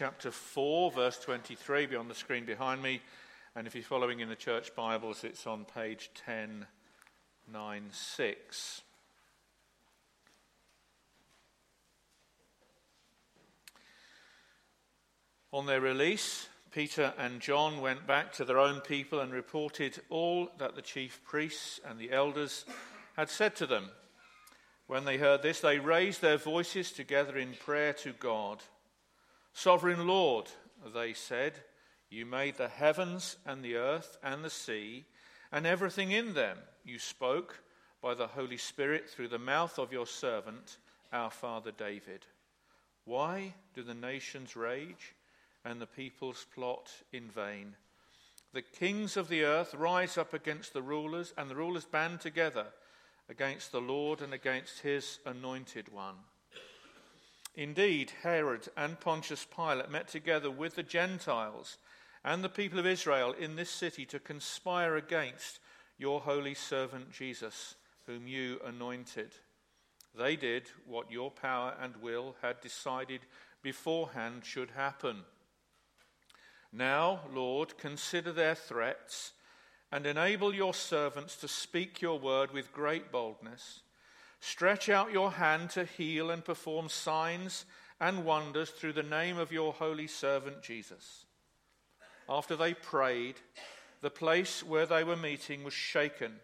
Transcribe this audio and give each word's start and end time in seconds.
chapter 0.00 0.30
4, 0.30 0.92
verse 0.92 1.18
23, 1.18 1.84
be 1.84 1.94
on 1.94 2.08
the 2.08 2.14
screen 2.14 2.46
behind 2.46 2.82
me. 2.82 3.02
And 3.54 3.66
if 3.66 3.74
you're 3.74 3.84
following 3.84 4.20
in 4.20 4.30
the 4.30 4.34
church 4.34 4.74
Bibles, 4.74 5.24
it's 5.24 5.46
on 5.46 5.66
page 5.66 6.08
1096. 6.24 8.80
On 15.52 15.66
their 15.66 15.82
release, 15.82 16.48
Peter 16.72 17.12
and 17.18 17.40
John 17.40 17.82
went 17.82 18.06
back 18.06 18.32
to 18.32 18.46
their 18.46 18.58
own 18.58 18.80
people 18.80 19.20
and 19.20 19.30
reported 19.30 20.00
all 20.08 20.48
that 20.56 20.76
the 20.76 20.80
chief 20.80 21.22
priests 21.24 21.78
and 21.86 21.98
the 21.98 22.10
elders 22.10 22.64
had 23.18 23.28
said 23.28 23.54
to 23.56 23.66
them. 23.66 23.90
When 24.86 25.04
they 25.04 25.18
heard 25.18 25.42
this, 25.42 25.60
they 25.60 25.78
raised 25.78 26.22
their 26.22 26.38
voices 26.38 26.90
together 26.90 27.36
in 27.36 27.52
prayer 27.52 27.92
to 27.92 28.14
God. 28.14 28.62
Sovereign 29.52 30.06
Lord, 30.06 30.46
they 30.94 31.12
said, 31.12 31.54
you 32.10 32.26
made 32.26 32.56
the 32.56 32.68
heavens 32.68 33.36
and 33.46 33.62
the 33.62 33.76
earth 33.76 34.18
and 34.22 34.44
the 34.44 34.50
sea 34.50 35.04
and 35.52 35.66
everything 35.66 36.10
in 36.10 36.34
them. 36.34 36.58
You 36.84 36.98
spoke 36.98 37.62
by 38.02 38.14
the 38.14 38.26
Holy 38.26 38.56
Spirit 38.56 39.08
through 39.08 39.28
the 39.28 39.38
mouth 39.38 39.78
of 39.78 39.92
your 39.92 40.06
servant, 40.06 40.78
our 41.12 41.30
father 41.30 41.70
David. 41.70 42.26
Why 43.04 43.54
do 43.74 43.82
the 43.82 43.94
nations 43.94 44.56
rage 44.56 45.14
and 45.64 45.80
the 45.80 45.86
peoples 45.86 46.46
plot 46.54 46.90
in 47.12 47.28
vain? 47.28 47.76
The 48.52 48.62
kings 48.62 49.16
of 49.16 49.28
the 49.28 49.44
earth 49.44 49.74
rise 49.74 50.18
up 50.18 50.34
against 50.34 50.72
the 50.72 50.82
rulers, 50.82 51.32
and 51.36 51.48
the 51.48 51.54
rulers 51.54 51.84
band 51.84 52.20
together 52.20 52.66
against 53.28 53.70
the 53.70 53.80
Lord 53.80 54.22
and 54.22 54.34
against 54.34 54.80
his 54.80 55.20
anointed 55.24 55.92
one. 55.92 56.16
Indeed, 57.54 58.12
Herod 58.22 58.68
and 58.76 59.00
Pontius 59.00 59.44
Pilate 59.44 59.90
met 59.90 60.08
together 60.08 60.50
with 60.50 60.76
the 60.76 60.82
Gentiles 60.82 61.78
and 62.24 62.44
the 62.44 62.48
people 62.48 62.78
of 62.78 62.86
Israel 62.86 63.32
in 63.32 63.56
this 63.56 63.70
city 63.70 64.04
to 64.06 64.18
conspire 64.18 64.96
against 64.96 65.58
your 65.98 66.20
holy 66.20 66.54
servant 66.54 67.12
Jesus, 67.12 67.74
whom 68.06 68.26
you 68.26 68.60
anointed. 68.64 69.34
They 70.16 70.36
did 70.36 70.70
what 70.86 71.10
your 71.10 71.30
power 71.30 71.74
and 71.80 71.96
will 71.96 72.36
had 72.42 72.60
decided 72.60 73.20
beforehand 73.62 74.44
should 74.44 74.70
happen. 74.70 75.24
Now, 76.72 77.20
Lord, 77.32 77.78
consider 77.78 78.32
their 78.32 78.54
threats 78.54 79.32
and 79.92 80.06
enable 80.06 80.54
your 80.54 80.74
servants 80.74 81.36
to 81.36 81.48
speak 81.48 82.00
your 82.00 82.18
word 82.18 82.52
with 82.52 82.72
great 82.72 83.10
boldness. 83.10 83.80
Stretch 84.40 84.88
out 84.88 85.12
your 85.12 85.32
hand 85.32 85.70
to 85.70 85.84
heal 85.84 86.30
and 86.30 86.44
perform 86.44 86.88
signs 86.88 87.66
and 88.00 88.24
wonders 88.24 88.70
through 88.70 88.94
the 88.94 89.02
name 89.02 89.38
of 89.38 89.52
your 89.52 89.74
holy 89.74 90.06
servant 90.06 90.62
Jesus. 90.62 91.26
After 92.28 92.56
they 92.56 92.72
prayed, 92.72 93.34
the 94.00 94.10
place 94.10 94.62
where 94.62 94.86
they 94.86 95.04
were 95.04 95.16
meeting 95.16 95.62
was 95.62 95.74
shaken, 95.74 96.36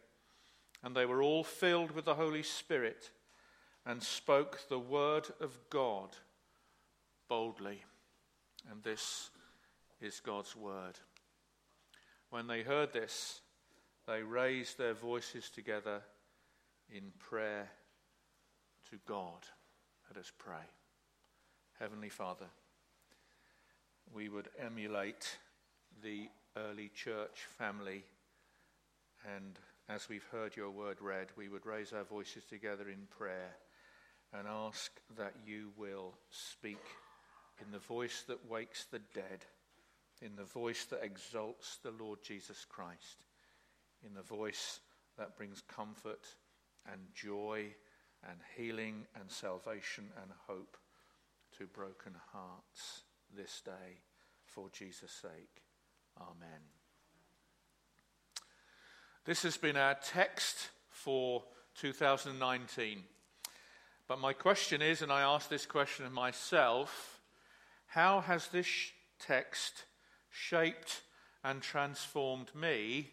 and 0.83 0.95
they 0.95 1.07
were 1.07 1.23
all 1.23 1.43
filled 1.43 1.91
with 1.91 2.05
the 2.05 2.15
Holy 2.15 2.43
Spirit 2.43 3.11
and 3.87 4.03
spoke 4.03 4.69
the 4.69 4.79
word 4.79 5.29
of 5.41 5.59
God 5.71 6.11
boldly. 7.29 7.83
And 8.71 8.83
this 8.83 9.31
is 10.03 10.21
God's 10.21 10.55
word. 10.55 10.99
When 12.29 12.47
they 12.47 12.63
heard 12.63 12.93
this, 12.93 13.41
they 14.07 14.23
raised 14.23 14.77
their 14.77 14.93
voices 14.93 15.49
together 15.49 16.03
in 16.93 17.13
prayer 17.19 17.71
to 18.91 18.97
God. 19.07 19.47
Let 20.09 20.19
us 20.19 20.33
pray. 20.37 20.65
Heavenly 21.79 22.09
Father, 22.09 22.47
we 24.15 24.29
would 24.29 24.49
emulate 24.59 25.37
the 26.03 26.29
early 26.57 26.91
church 26.95 27.47
family, 27.59 28.05
and 29.37 29.59
as 29.89 30.09
we've 30.09 30.27
heard 30.33 30.57
your 30.57 30.71
word 30.71 30.99
read, 31.01 31.29
we 31.37 31.49
would 31.49 31.67
raise 31.67 31.93
our 31.93 32.05
voices 32.05 32.45
together 32.45 32.89
in 32.89 33.07
prayer 33.11 33.57
and 34.33 34.47
ask 34.49 34.93
that 35.17 35.35
you 35.47 35.71
will 35.77 36.15
speak 36.31 36.83
in 37.65 37.71
the 37.73 37.79
voice 37.79 38.25
that 38.27 38.51
wakes 38.51 38.85
the 38.85 39.01
dead 39.15 39.45
in 40.23 40.37
the 40.37 40.45
voice 40.45 40.85
that 40.87 41.05
exalts 41.05 41.79
the 41.83 41.91
Lord 41.91 42.21
Jesus 42.23 42.65
Christ, 42.69 43.27
in 44.05 44.15
the 44.15 44.23
voice 44.23 44.81
that 45.19 45.37
brings 45.37 45.63
comfort 45.63 46.27
and 46.91 47.01
joy 47.15 47.67
and 48.29 48.39
healing 48.57 49.07
and 49.19 49.31
salvation 49.31 50.05
and 50.23 50.31
hope 50.47 50.77
to 51.59 51.67
broken 51.67 52.15
hearts 52.33 53.03
this 53.35 53.61
day 53.65 54.01
for 54.47 54.69
Jesus' 54.71 55.13
sake. 55.13 55.63
Amen. 56.21 56.61
This 59.25 59.43
has 59.43 59.57
been 59.57 59.77
our 59.77 59.95
text 59.95 60.71
for 60.89 61.43
2019. 61.81 63.03
But 64.09 64.21
my 64.21 64.33
question 64.33 64.83
is, 64.83 65.03
and 65.03 65.11
I 65.11 65.23
ask 65.23 65.49
this 65.49 65.67
question 65.67 66.07
of 66.07 66.13
myself, 66.13 67.21
how 67.87 68.21
has 68.21 68.49
this 68.49 68.69
text 69.19 69.85
shaped 70.31 71.03
and 71.43 71.61
transformed 71.61 72.55
me 72.55 73.11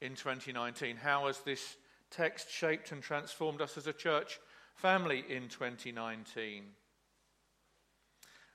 in 0.00 0.14
2019? 0.14 0.96
How 0.96 1.26
has 1.26 1.40
this 1.40 1.76
text 2.10 2.50
shaped 2.50 2.92
and 2.92 3.02
transformed 3.02 3.60
us 3.60 3.76
as 3.76 3.86
a 3.86 3.92
church 3.92 4.38
family 4.74 5.24
in 5.28 5.48
2019? 5.48 6.64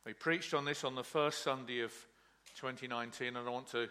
We 0.05 0.13
preached 0.13 0.53
on 0.53 0.65
this 0.65 0.83
on 0.83 0.95
the 0.95 1.03
first 1.03 1.43
Sunday 1.43 1.81
of 1.81 1.91
2019, 2.59 3.29
and 3.29 3.37
I 3.37 3.49
want 3.49 3.67
to 3.71 3.87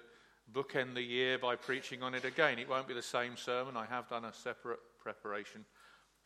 bookend 0.52 0.94
the 0.94 1.02
year 1.02 1.38
by 1.38 1.56
preaching 1.56 2.02
on 2.02 2.14
it 2.14 2.24
again. 2.24 2.58
It 2.58 2.68
won't 2.68 2.86
be 2.86 2.94
the 2.94 3.02
same 3.02 3.36
sermon. 3.36 3.76
I 3.76 3.86
have 3.86 4.08
done 4.08 4.24
a 4.24 4.32
separate 4.32 4.80
preparation 5.02 5.64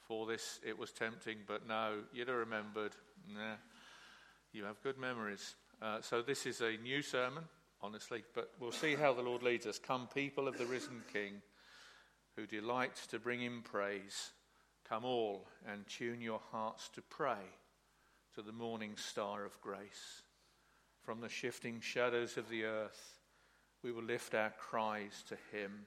for 0.06 0.26
this. 0.26 0.60
It 0.66 0.78
was 0.78 0.93
tempting, 0.93 1.38
but 1.47 1.66
no, 1.66 2.00
you'd 2.12 2.28
have 2.28 2.37
remembered. 2.37 2.93
Nah, 3.32 3.56
you 4.53 4.65
have 4.65 4.82
good 4.82 4.99
memories. 4.99 5.55
Uh, 5.81 6.00
so 6.00 6.22
this 6.22 6.44
is 6.44 6.60
a 6.60 6.76
new 6.82 7.03
sermon 7.03 7.44
honestly, 7.81 8.25
but 8.34 8.50
we'll 8.60 8.72
see 8.72 8.94
how 8.94 9.12
the 9.12 9.22
Lord 9.22 9.43
leads 9.43 9.66
us. 9.66 9.78
Come, 9.78 10.09
people 10.12 10.49
of 10.49 10.59
the 10.59 10.66
risen 10.66 11.03
King, 11.12 11.41
who 12.38 12.47
delight 12.47 12.94
to 13.10 13.19
bring 13.19 13.41
him 13.41 13.62
praise, 13.65 14.31
come 14.88 15.04
all 15.04 15.44
and 15.66 15.84
tune 15.88 16.21
your 16.21 16.41
hearts 16.53 16.88
to 16.88 17.03
pray 17.03 17.43
to 18.32 18.43
the 18.43 18.53
morning 18.53 18.93
star 18.94 19.44
of 19.44 19.60
grace. 19.60 20.22
From 21.03 21.21
the 21.21 21.28
shifting 21.28 21.81
shadows 21.81 22.37
of 22.37 22.49
the 22.49 22.62
earth, 22.62 23.19
we 23.82 23.91
will 23.91 24.04
lift 24.04 24.37
our 24.37 24.53
cries 24.56 25.25
to 25.28 25.37
him, 25.50 25.87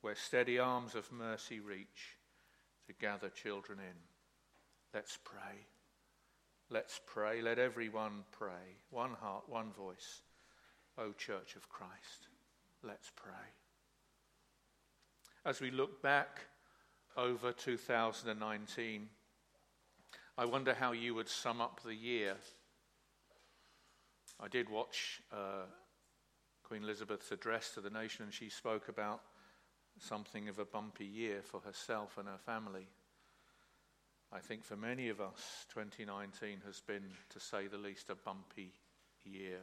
where 0.00 0.14
steady 0.14 0.60
arms 0.60 0.94
of 0.94 1.10
mercy 1.10 1.58
reach 1.58 2.18
to 2.86 2.92
gather 2.92 3.28
children 3.28 3.80
in. 3.80 3.96
Let's 4.94 5.18
pray. 5.24 5.66
Let's 6.70 7.00
pray. 7.04 7.42
Let 7.42 7.58
everyone 7.58 8.22
pray. 8.30 8.78
One 8.90 9.14
heart, 9.14 9.48
one 9.48 9.72
voice. 9.72 10.22
O 10.96 11.10
Church 11.10 11.56
of 11.56 11.68
Christ. 11.68 12.28
Let's 12.84 13.10
pray. 13.16 13.61
As 15.44 15.60
we 15.60 15.72
look 15.72 16.00
back 16.00 16.42
over 17.16 17.50
2019, 17.50 19.08
I 20.38 20.44
wonder 20.44 20.72
how 20.72 20.92
you 20.92 21.16
would 21.16 21.28
sum 21.28 21.60
up 21.60 21.80
the 21.82 21.96
year. 21.96 22.36
I 24.38 24.46
did 24.46 24.70
watch 24.70 25.20
uh, 25.32 25.64
Queen 26.62 26.84
Elizabeth's 26.84 27.32
address 27.32 27.74
to 27.74 27.80
the 27.80 27.90
nation, 27.90 28.24
and 28.24 28.32
she 28.32 28.48
spoke 28.48 28.88
about 28.88 29.20
something 29.98 30.48
of 30.48 30.60
a 30.60 30.64
bumpy 30.64 31.06
year 31.06 31.40
for 31.42 31.58
herself 31.58 32.18
and 32.18 32.28
her 32.28 32.38
family. 32.46 32.86
I 34.32 34.38
think 34.38 34.62
for 34.62 34.76
many 34.76 35.08
of 35.08 35.20
us, 35.20 35.66
2019 35.74 36.62
has 36.66 36.80
been, 36.86 37.02
to 37.30 37.40
say 37.40 37.66
the 37.66 37.78
least, 37.78 38.10
a 38.10 38.14
bumpy 38.14 38.70
year. 39.24 39.58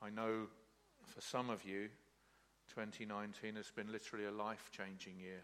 I 0.00 0.10
know 0.10 0.46
for 1.04 1.20
some 1.20 1.50
of 1.50 1.64
you, 1.64 1.88
2019 2.74 3.56
has 3.56 3.70
been 3.70 3.90
literally 3.92 4.26
a 4.26 4.30
life 4.30 4.70
changing 4.70 5.18
year. 5.18 5.42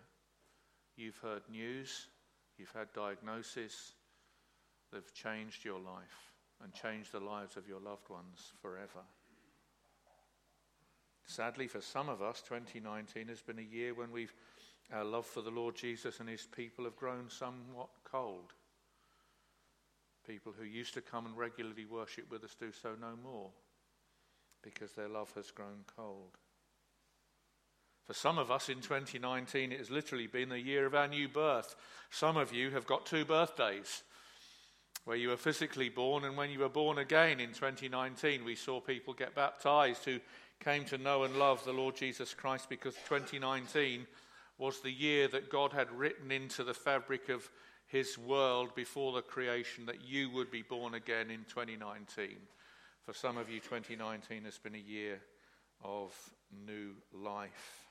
You've 0.97 1.19
heard 1.19 1.43
news, 1.51 2.07
you've 2.59 2.73
had 2.73 2.93
diagnosis 2.93 3.93
that 4.91 4.99
have 4.99 5.15
changed 5.15 5.65
your 5.65 5.79
life 5.81 6.33
and 6.63 6.73
changed 6.73 7.13
the 7.13 7.21
lives 7.21 7.57
of 7.57 7.67
your 7.67 7.81
loved 7.81 8.09
ones 8.09 8.53
forever. 8.61 9.01
Sadly, 11.27 11.67
for 11.67 11.81
some 11.81 12.09
of 12.09 12.21
us, 12.21 12.43
2019 12.43 13.29
has 13.29 13.41
been 13.41 13.59
a 13.59 13.63
year 13.63 13.95
when 13.95 14.13
we've, 14.13 14.35
our 14.93 15.05
love 15.05 15.27
for 15.27 15.41
the 15.41 15.51
Lord 15.51 15.75
Jesus 15.77 16.21
and 16.21 16.29
his 16.29 16.47
people 16.55 16.85
have 16.85 16.97
grown 16.97 17.31
somewhat 17.31 17.89
cold. 18.05 18.53
People 20.27 20.53
who 20.57 20.65
used 20.65 20.95
to 20.95 21.01
come 21.01 21.27
and 21.27 21.37
regularly 21.37 21.85
worship 21.85 22.31
with 22.31 22.45
us 22.45 22.55
do 22.55 22.71
so 22.71 22.91
no 23.01 23.15
more 23.23 23.51
because 24.63 24.93
their 24.93 25.09
love 25.09 25.33
has 25.35 25.51
grown 25.51 25.85
cold. 25.97 26.37
For 28.07 28.15
some 28.15 28.39
of 28.39 28.51
us 28.51 28.69
in 28.69 28.81
2019, 28.81 29.73
it 29.73 29.79
has 29.79 29.91
literally 29.91 30.27
been 30.27 30.49
the 30.49 30.61
year 30.61 30.87
of 30.87 30.95
our 30.95 31.09
new 31.09 31.29
birth. 31.29 31.77
Some 32.11 32.37
of 32.37 32.53
you 32.53 32.71
have 32.71 32.87
got 32.87 33.07
two 33.07 33.25
birthdays. 33.25 34.03
where 35.05 35.17
you 35.17 35.31
were 35.31 35.37
physically 35.37 35.89
born, 35.89 36.25
and 36.25 36.37
when 36.37 36.51
you 36.51 36.61
were 36.61 36.69
born 36.69 36.99
again 36.99 37.41
in 37.41 37.49
2019, 37.49 38.45
we 38.45 38.55
saw 38.55 38.81
people 38.81 39.13
get 39.13 39.35
baptized 39.35 40.05
who 40.05 40.21
came 40.61 40.85
to 40.85 40.97
know 40.97 41.25
and 41.25 41.37
love 41.37 41.65
the 41.65 41.73
Lord 41.73 41.97
Jesus 41.97 42.35
Christ 42.35 42.69
because 42.69 42.95
2019 43.09 44.07
was 44.59 44.81
the 44.81 44.93
year 44.93 45.27
that 45.29 45.51
God 45.51 45.73
had 45.73 45.91
written 45.91 46.31
into 46.31 46.63
the 46.63 46.75
fabric 46.75 47.29
of 47.29 47.51
his 47.87 48.17
world 48.17 48.75
before 48.77 49.13
the 49.13 49.23
creation 49.23 49.87
that 49.87 50.05
you 50.05 50.31
would 50.31 50.51
be 50.51 50.63
born 50.63 50.95
again 50.95 51.31
in 51.31 51.45
2019. 51.49 52.37
For 53.05 53.13
some 53.13 53.37
of 53.37 53.51
you, 53.51 53.59
2019 53.59 54.45
has 54.45 54.59
been 54.59 54.77
a 54.77 54.79
year 54.79 55.21
of 55.83 56.15
new 56.65 56.93
life. 57.13 57.82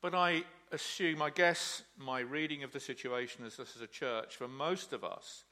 But 0.00 0.14
I 0.14 0.44
assume, 0.70 1.22
I 1.22 1.30
guess, 1.30 1.82
my 1.96 2.20
reading 2.20 2.62
of 2.62 2.72
the 2.72 2.78
situation 2.78 3.44
as 3.44 3.56
this 3.56 3.74
is 3.74 3.82
a 3.82 3.88
church, 3.88 4.36
for 4.36 4.46
most 4.46 4.92
of 4.92 5.02
us, 5.02 5.42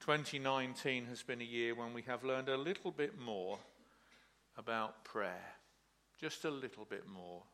2019 0.00 1.06
has 1.06 1.22
been 1.22 1.40
a 1.40 1.44
year 1.44 1.76
when 1.76 1.94
we 1.94 2.02
have 2.02 2.24
learned 2.24 2.48
a 2.48 2.56
little 2.56 2.90
bit 2.90 3.18
more 3.18 3.58
about 4.56 5.04
prayer. 5.04 5.54
Just 6.20 6.44
a 6.44 6.50
little 6.50 6.84
bit 6.84 7.06
more 7.06 7.44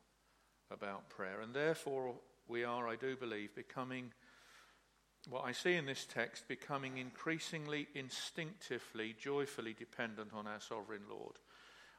about 0.71 1.11
prayer. 1.11 1.43
And 1.43 1.53
therefore, 1.53 2.15
we 2.49 2.65
are, 2.65 2.89
I 2.89 2.97
do 2.97 3.17
believe, 3.17 3.55
becoming, 3.55 4.11
what 5.29 5.45
I 5.45 5.53
see 5.53 5.75
in 5.75 5.85
this 5.85 6.07
text, 6.07 6.49
becoming 6.49 6.97
increasingly 6.97 7.87
instinctively, 7.95 9.15
joyfully 9.21 9.75
dependent 9.79 10.31
on 10.33 10.47
our 10.47 10.61
sovereign 10.61 11.03
Lord. 11.11 11.37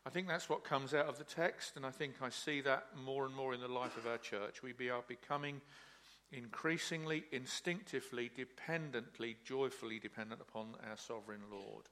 I 0.05 0.11
think 0.11 0.27
that's 0.27 0.49
what 0.49 0.63
comes 0.63 0.93
out 0.93 1.07
of 1.07 1.17
the 1.17 1.23
text, 1.23 1.75
and 1.75 1.85
I 1.85 1.89
think 1.89 2.15
I 2.21 2.29
see 2.29 2.61
that 2.61 2.89
more 2.95 3.25
and 3.25 3.33
more 3.33 3.55
in 3.55 3.59
the 3.59 3.67
life 3.67 3.97
of 3.97 4.05
our 4.05 4.19
church. 4.19 4.61
We 4.61 4.89
are 4.89 5.03
becoming 5.07 5.61
increasingly, 6.31 7.23
instinctively, 7.31 8.29
dependently, 8.35 9.37
joyfully 9.43 9.97
dependent 9.97 10.41
upon 10.41 10.75
our 10.87 10.97
sovereign 10.97 11.41
Lord. 11.51 11.85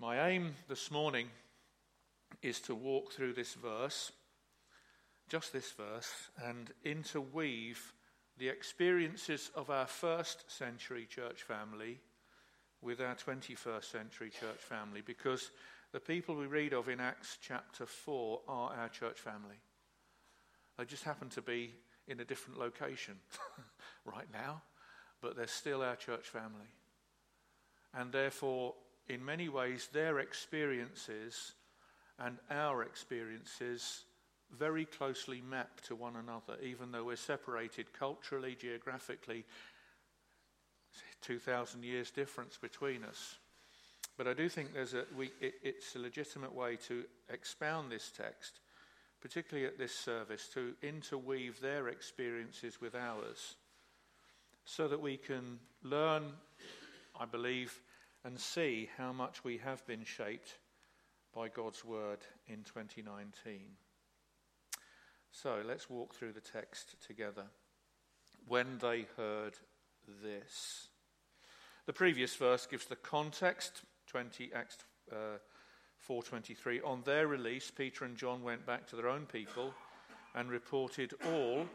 My 0.00 0.28
aim 0.28 0.56
this 0.68 0.90
morning 0.90 1.28
is 2.42 2.60
to 2.62 2.74
walk 2.74 3.12
through 3.12 3.34
this 3.34 3.54
verse, 3.54 4.10
just 5.28 5.52
this 5.52 5.70
verse, 5.70 6.12
and 6.44 6.72
interweave 6.84 7.92
the 8.38 8.48
experiences 8.48 9.52
of 9.54 9.70
our 9.70 9.86
first 9.86 10.50
century 10.50 11.06
church 11.06 11.44
family 11.44 12.00
with 12.80 13.00
our 13.00 13.14
21st 13.14 13.84
century 13.84 14.30
church 14.30 14.58
family 14.58 15.00
because 15.04 15.50
the 15.92 16.00
people 16.00 16.36
we 16.36 16.46
read 16.46 16.72
of 16.72 16.88
in 16.88 17.00
Acts 17.00 17.38
chapter 17.40 17.86
4 17.86 18.40
are 18.48 18.74
our 18.74 18.88
church 18.88 19.18
family. 19.18 19.56
They 20.76 20.84
just 20.84 21.04
happen 21.04 21.28
to 21.30 21.42
be 21.42 21.72
in 22.06 22.20
a 22.20 22.24
different 22.24 22.58
location 22.58 23.14
right 24.04 24.28
now, 24.32 24.62
but 25.20 25.36
they're 25.36 25.46
still 25.46 25.82
our 25.82 25.96
church 25.96 26.28
family. 26.28 26.68
And 27.94 28.12
therefore, 28.12 28.74
in 29.08 29.24
many 29.24 29.48
ways, 29.48 29.88
their 29.92 30.18
experiences 30.18 31.52
and 32.18 32.38
our 32.50 32.82
experiences 32.82 34.04
very 34.56 34.84
closely 34.84 35.40
map 35.40 35.80
to 35.82 35.94
one 35.94 36.16
another, 36.16 36.60
even 36.62 36.92
though 36.92 37.04
we're 37.04 37.16
separated 37.16 37.92
culturally, 37.92 38.56
geographically, 38.58 39.44
2,000 41.22 41.84
years 41.84 42.10
difference 42.10 42.56
between 42.56 43.04
us. 43.04 43.36
But 44.18 44.26
I 44.26 44.34
do 44.34 44.48
think 44.48 44.74
there's 44.74 44.94
a, 44.94 45.04
we, 45.16 45.30
it, 45.40 45.54
it's 45.62 45.94
a 45.94 46.00
legitimate 46.00 46.52
way 46.52 46.76
to 46.88 47.04
expound 47.32 47.90
this 47.90 48.10
text, 48.10 48.58
particularly 49.20 49.66
at 49.66 49.78
this 49.78 49.94
service, 49.94 50.48
to 50.54 50.74
interweave 50.82 51.60
their 51.60 51.86
experiences 51.86 52.80
with 52.80 52.96
ours 52.96 53.54
so 54.64 54.88
that 54.88 55.00
we 55.00 55.16
can 55.16 55.60
learn, 55.84 56.24
I 57.18 57.26
believe, 57.26 57.80
and 58.24 58.38
see 58.38 58.90
how 58.98 59.12
much 59.12 59.44
we 59.44 59.58
have 59.58 59.86
been 59.86 60.04
shaped 60.04 60.58
by 61.32 61.46
God's 61.46 61.84
word 61.84 62.18
in 62.48 62.64
2019. 62.64 63.60
So 65.30 65.62
let's 65.64 65.88
walk 65.88 66.14
through 66.14 66.32
the 66.32 66.40
text 66.40 66.96
together. 67.06 67.44
When 68.48 68.78
they 68.78 69.06
heard 69.16 69.54
this. 70.24 70.88
The 71.86 71.92
previous 71.92 72.34
verse 72.34 72.66
gives 72.66 72.86
the 72.86 72.96
context 72.96 73.82
20, 74.08 74.50
Acts 74.54 74.78
uh, 75.12 75.38
4.23. 76.08 76.84
On 76.84 77.02
their 77.04 77.26
release, 77.26 77.70
Peter 77.70 78.04
and 78.04 78.16
John 78.16 78.42
went 78.42 78.66
back 78.66 78.86
to 78.88 78.96
their 78.96 79.08
own 79.08 79.26
people 79.26 79.74
and 80.34 80.50
reported 80.50 81.14
all 81.26 81.66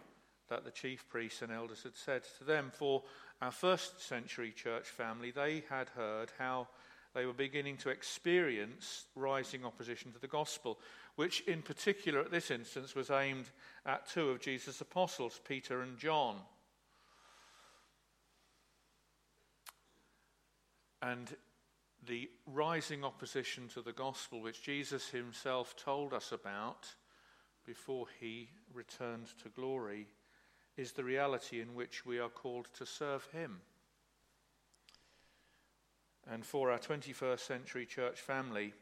that 0.50 0.66
the 0.66 0.72
chief 0.72 1.08
priests 1.10 1.42
and 1.42 1.52
elders 1.52 1.84
had 1.84 1.96
said 1.96 2.24
to 2.38 2.44
them. 2.44 2.72
For 2.74 3.04
our 3.42 3.52
first 3.52 4.02
century 4.02 4.52
church 4.52 4.88
family, 4.88 5.32
they 5.32 5.64
had 5.70 5.90
heard 5.90 6.32
how 6.38 6.68
they 7.14 7.26
were 7.26 7.34
beginning 7.34 7.78
to 7.78 7.90
experience 7.90 9.06
rising 9.16 9.66
opposition 9.66 10.12
to 10.12 10.20
the 10.20 10.28
gospel, 10.28 10.80
which 11.16 11.42
in 11.42 11.62
particular 11.62 12.20
at 12.22 12.32
this 12.32 12.50
instance 12.50 12.96
was 12.96 13.12
aimed 13.12 13.50
at 13.86 14.10
two 14.10 14.30
of 14.30 14.40
Jesus' 14.40 14.82
apostles, 14.82 15.40
Peter 15.48 15.82
and 15.82 15.98
John. 15.98 16.38
And 21.02 21.36
the 22.06 22.30
rising 22.46 23.04
opposition 23.04 23.68
to 23.70 23.82
the 23.82 23.94
gospel, 23.94 24.42
which 24.42 24.64
Jesus 24.64 25.10
himself 25.10 25.76
told 25.76 26.14
us 26.14 26.32
about 26.32 26.88
before 27.66 28.08
he 28.20 28.50
returned 28.74 29.28
to 29.42 29.50
glory, 29.50 30.08
is 30.76 30.92
the 30.92 31.04
reality 31.04 31.62
in 31.62 31.76
which 31.76 32.06
we 32.06 32.20
are 32.20 32.30
called 32.30 32.68
to 32.78 32.86
serve 32.86 33.26
him. 33.32 33.62
And 36.30 36.46
for 36.46 36.72
our 36.72 36.80
21st 36.80 37.40
century 37.40 37.86
church 37.86 38.20
family, 38.20 38.74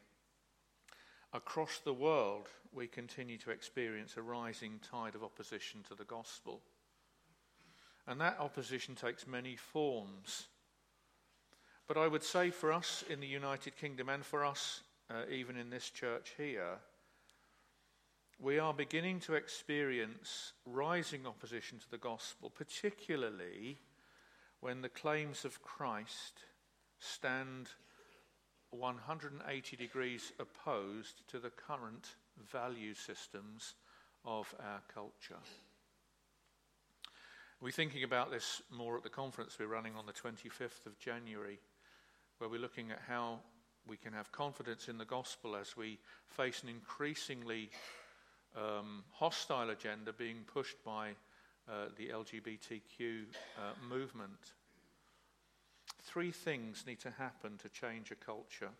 across 1.32 1.78
the 1.78 1.94
world, 1.94 2.48
we 2.72 2.86
continue 2.86 3.38
to 3.38 3.50
experience 3.50 4.16
a 4.16 4.22
rising 4.22 4.80
tide 4.90 5.14
of 5.14 5.22
opposition 5.22 5.80
to 5.88 5.94
the 5.94 6.04
gospel. 6.04 6.60
And 8.06 8.20
that 8.20 8.38
opposition 8.40 8.94
takes 8.94 9.26
many 9.26 9.56
forms. 9.56 10.48
But 11.88 11.96
I 11.96 12.08
would 12.08 12.22
say 12.22 12.50
for 12.50 12.72
us 12.72 13.04
in 13.10 13.20
the 13.20 13.26
United 13.26 13.76
Kingdom 13.76 14.08
and 14.08 14.24
for 14.24 14.44
us 14.44 14.82
uh, 15.10 15.22
even 15.30 15.56
in 15.56 15.70
this 15.70 15.90
church 15.90 16.32
here, 16.36 16.78
we 18.38 18.58
are 18.58 18.72
beginning 18.72 19.20
to 19.20 19.34
experience 19.34 20.52
rising 20.64 21.26
opposition 21.26 21.78
to 21.78 21.90
the 21.90 21.98
gospel, 21.98 22.50
particularly 22.50 23.78
when 24.60 24.80
the 24.80 24.88
claims 24.88 25.44
of 25.44 25.62
Christ 25.62 26.40
stand 26.98 27.68
180 28.70 29.76
degrees 29.76 30.32
opposed 30.38 31.28
to 31.28 31.38
the 31.38 31.50
current 31.50 32.14
value 32.50 32.94
systems 32.94 33.74
of 34.24 34.54
our 34.60 34.80
culture. 34.92 35.42
We're 37.60 37.70
thinking 37.70 38.02
about 38.02 38.30
this 38.30 38.62
more 38.70 38.96
at 38.96 39.02
the 39.02 39.08
conference 39.08 39.56
we're 39.58 39.66
running 39.66 39.94
on 39.94 40.06
the 40.06 40.12
25th 40.12 40.86
of 40.86 40.98
January 40.98 41.60
where 42.42 42.48
we're 42.48 42.58
looking 42.58 42.90
at 42.90 42.98
how 43.06 43.38
we 43.86 43.96
can 43.96 44.12
have 44.12 44.32
confidence 44.32 44.88
in 44.88 44.98
the 44.98 45.04
gospel 45.04 45.54
as 45.54 45.76
we 45.76 45.96
face 46.26 46.64
an 46.64 46.68
increasingly 46.68 47.70
um, 48.56 49.04
hostile 49.12 49.70
agenda 49.70 50.12
being 50.12 50.38
pushed 50.52 50.82
by 50.84 51.10
uh, 51.70 51.84
the 51.96 52.08
LGBTQ 52.08 53.26
uh, 53.56 53.60
movement. 53.88 54.54
Three 56.02 56.32
things 56.32 56.82
need 56.84 56.98
to 57.02 57.12
happen 57.12 57.58
to 57.58 57.68
change 57.68 58.10
a 58.10 58.16
culture. 58.16 58.70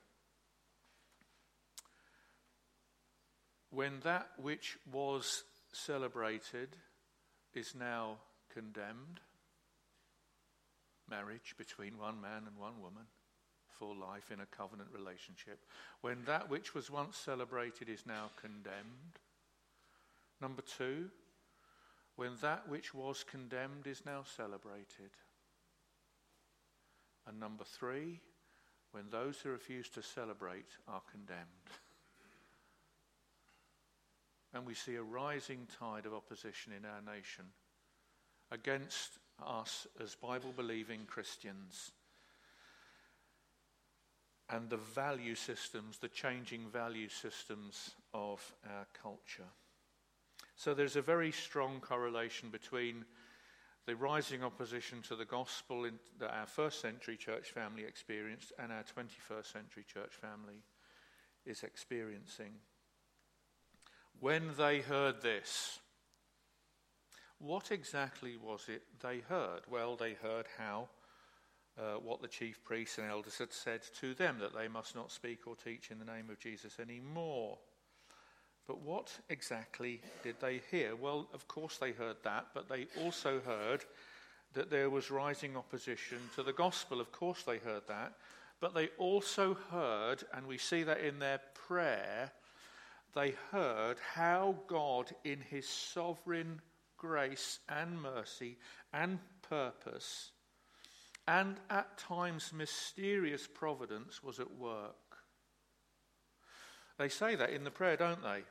When 3.71 4.01
that 4.03 4.27
which 4.39 4.77
was 4.91 5.45
celebrated 5.73 6.71
is 7.55 7.77
now 7.79 8.17
condemned, 8.53 9.21
marriage 11.09 11.55
between 11.57 11.97
one 11.97 12.21
man 12.21 12.43
and 12.49 12.59
one 12.59 12.83
woman 12.83 13.05
full 13.79 13.97
life 13.97 14.31
in 14.31 14.41
a 14.41 14.57
covenant 14.57 14.89
relationship, 14.93 15.59
when 16.01 16.25
that 16.27 16.49
which 16.51 16.75
was 16.75 16.91
once 16.91 17.17
celebrated 17.17 17.89
is 17.89 18.05
now 18.07 18.31
condemned. 18.41 19.19
Number 20.41 20.63
two, 20.63 21.11
when 22.17 22.33
that 22.43 22.69
which 22.69 22.95
was 22.95 23.25
condemned 23.25 23.87
is 23.87 24.03
now 24.05 24.23
celebrated. 24.37 25.11
And 27.27 27.39
number 27.39 27.65
three, 27.65 28.21
when 28.93 29.05
those 29.11 29.39
who 29.39 29.51
refuse 29.51 29.89
to 29.91 30.03
celebrate 30.03 30.69
are 30.87 31.03
condemned. 31.11 31.47
And 34.55 34.67
we 34.67 34.75
see 34.75 34.97
a 34.97 35.03
rising 35.03 35.67
tide 35.81 36.05
of 36.05 36.13
opposition 36.13 36.73
in 36.77 36.85
our 36.85 37.01
nation 37.15 37.47
against 38.51 39.13
us 39.45 39.87
as 40.03 40.15
Bible 40.15 40.53
believing 40.55 41.01
Christians 41.07 41.93
and 44.53 44.69
the 44.69 44.77
value 44.77 45.35
systems, 45.35 45.99
the 45.99 46.09
changing 46.09 46.69
value 46.71 47.09
systems 47.09 47.93
of 48.13 48.55
our 48.71 48.87
culture. 49.03 49.49
So 50.57 50.75
there's 50.75 50.97
a 50.97 51.03
very 51.03 51.33
strong 51.33 51.81
correlation 51.81 52.51
between 52.51 53.07
the 53.87 53.97
rising 53.97 54.45
opposition 54.45 55.01
to 55.09 55.17
the 55.17 55.25
gospel 55.25 55.87
in, 55.87 55.99
that 56.21 56.37
our 56.37 56.47
first 56.47 56.81
century 56.81 57.17
church 57.17 57.51
family 57.51 57.83
experienced 57.85 58.53
and 58.59 58.71
our 58.71 58.85
21st 58.85 59.53
century 59.53 59.85
church 59.93 60.13
family 60.21 60.63
is 61.47 61.63
experiencing. 61.63 62.53
When 64.21 64.51
they 64.57 64.81
heard 64.81 65.23
this, 65.23 65.81
what 67.39 67.73
exactly 67.73 68.37
was 68.37 68.69
it 68.69 68.83
they 69.03 69.19
heard? 69.19 69.63
Well, 69.69 69.97
they 69.97 70.13
heard 70.13 70.47
how 70.59 70.91
uh, 71.79 71.95
what 71.95 72.21
the 72.21 72.29
chief 72.29 72.63
priests 72.65 72.99
and 72.99 73.11
elders 73.11 73.39
had 73.39 73.53
said 73.53 73.81
to 74.01 74.15
them 74.15 74.39
that 74.41 74.55
they 74.55 74.69
must 74.69 74.95
not 74.95 75.11
speak 75.11 75.47
or 75.47 75.57
teach 75.57 75.91
in 75.91 75.99
the 75.99 76.05
name 76.05 76.29
of 76.31 76.39
Jesus 76.39 76.79
anymore. 76.79 77.59
But 78.67 78.81
what 78.81 79.11
exactly 79.29 80.01
did 80.23 80.37
they 80.41 80.61
hear? 80.71 80.95
Well, 80.95 81.29
of 81.35 81.49
course 81.49 81.79
they 81.79 81.93
heard 81.93 82.17
that, 82.25 82.49
but 82.55 82.69
they 82.69 82.87
also 83.01 83.41
heard 83.41 83.85
that 84.55 84.71
there 84.71 84.91
was 84.91 85.11
rising 85.11 85.57
opposition 85.57 86.19
to 86.37 86.43
the 86.43 86.53
gospel. 86.53 87.01
Of 87.01 87.11
course 87.11 87.43
they 87.43 87.59
heard 87.59 87.83
that. 87.89 88.13
But 88.61 88.75
they 88.75 88.91
also 88.99 89.57
heard, 89.71 90.23
and 90.35 90.47
we 90.47 90.59
see 90.59 90.85
that 90.85 91.01
in 91.01 91.19
their 91.19 91.41
prayer, 91.55 92.31
they 93.15 93.35
heard 93.51 93.97
how 94.15 94.57
God, 94.69 95.11
in 95.25 95.41
his 95.41 95.69
sovereign 95.69 96.61
grace 96.97 97.59
and 97.69 98.01
mercy 98.01 98.59
and 98.93 99.19
purpose, 99.49 100.31
and 101.29 101.57
at 101.71 101.99
times 101.99 102.53
mysterious 102.53 103.47
providence, 103.47 104.23
was 104.23 104.41
at 104.41 104.57
work. 104.57 104.97
They 106.99 107.09
say 107.09 107.35
that 107.37 107.51
in 107.51 107.65
the 107.65 107.71
prayer, 107.71 107.97
don't 107.97 108.23
they? 108.23 108.43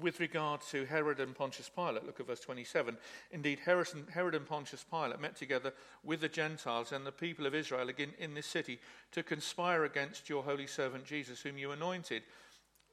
With 0.00 0.18
regard 0.20 0.60
to 0.72 0.84
Herod 0.84 1.20
and 1.20 1.34
Pontius 1.34 1.70
Pilate, 1.70 2.04
look 2.04 2.20
at 2.20 2.26
verse 2.26 2.40
27. 2.40 2.96
Indeed, 3.30 3.60
Herod 3.60 4.34
and 4.34 4.46
Pontius 4.46 4.84
Pilate 4.90 5.20
met 5.20 5.36
together 5.36 5.72
with 6.02 6.20
the 6.20 6.28
Gentiles 6.28 6.92
and 6.92 7.06
the 7.06 7.12
people 7.12 7.46
of 7.46 7.54
Israel 7.54 7.88
again 7.88 8.12
in 8.18 8.34
this 8.34 8.46
city 8.46 8.80
to 9.12 9.22
conspire 9.22 9.84
against 9.84 10.28
your 10.28 10.42
holy 10.42 10.66
servant 10.66 11.04
Jesus, 11.04 11.40
whom 11.40 11.56
you 11.56 11.70
anointed. 11.70 12.24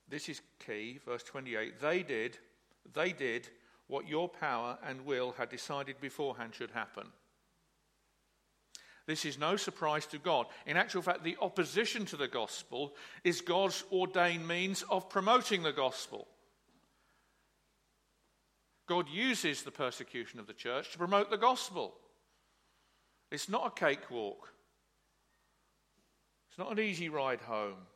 This 0.08 0.30
is 0.30 0.42
key, 0.66 1.00
verse 1.06 1.24
28. 1.24 1.82
They 1.82 2.04
did, 2.04 2.38
they 2.94 3.12
did 3.12 3.50
what 3.88 4.08
your 4.08 4.30
power 4.30 4.78
and 4.86 5.06
will 5.06 5.34
had 5.38 5.50
decided 5.50 6.00
beforehand 6.00 6.54
should 6.54 6.72
happen. 6.72 7.08
This 9.06 9.26
is 9.26 9.38
no 9.38 9.58
surprise 9.58 10.06
to 10.08 10.18
God. 10.18 10.46
In 10.66 10.78
actual 10.78 11.02
fact, 11.02 11.24
the 11.24 11.38
opposition 11.42 12.06
to 12.06 12.18
the 12.18 12.28
gospel 12.28 12.94
is 13.24 13.42
God's 13.42 13.84
ordained 13.92 14.48
means 14.48 14.84
of 14.90 15.10
promoting 15.10 15.64
the 15.64 15.74
gospel. 15.74 16.28
God 18.88 19.10
uses 19.10 19.64
the 19.64 19.72
persecution 19.72 20.40
of 20.40 20.48
the 20.48 20.54
church 20.54 20.92
to 20.92 20.98
promote 20.98 21.30
the 21.30 21.38
gospel. 21.38 21.96
It's 23.32 23.50
not 23.50 23.68
a 23.68 23.80
cakewalk, 23.80 24.54
it's 26.50 26.58
not 26.58 26.72
an 26.72 26.80
easy 26.80 27.10
ride 27.10 27.42
home. 27.42 27.88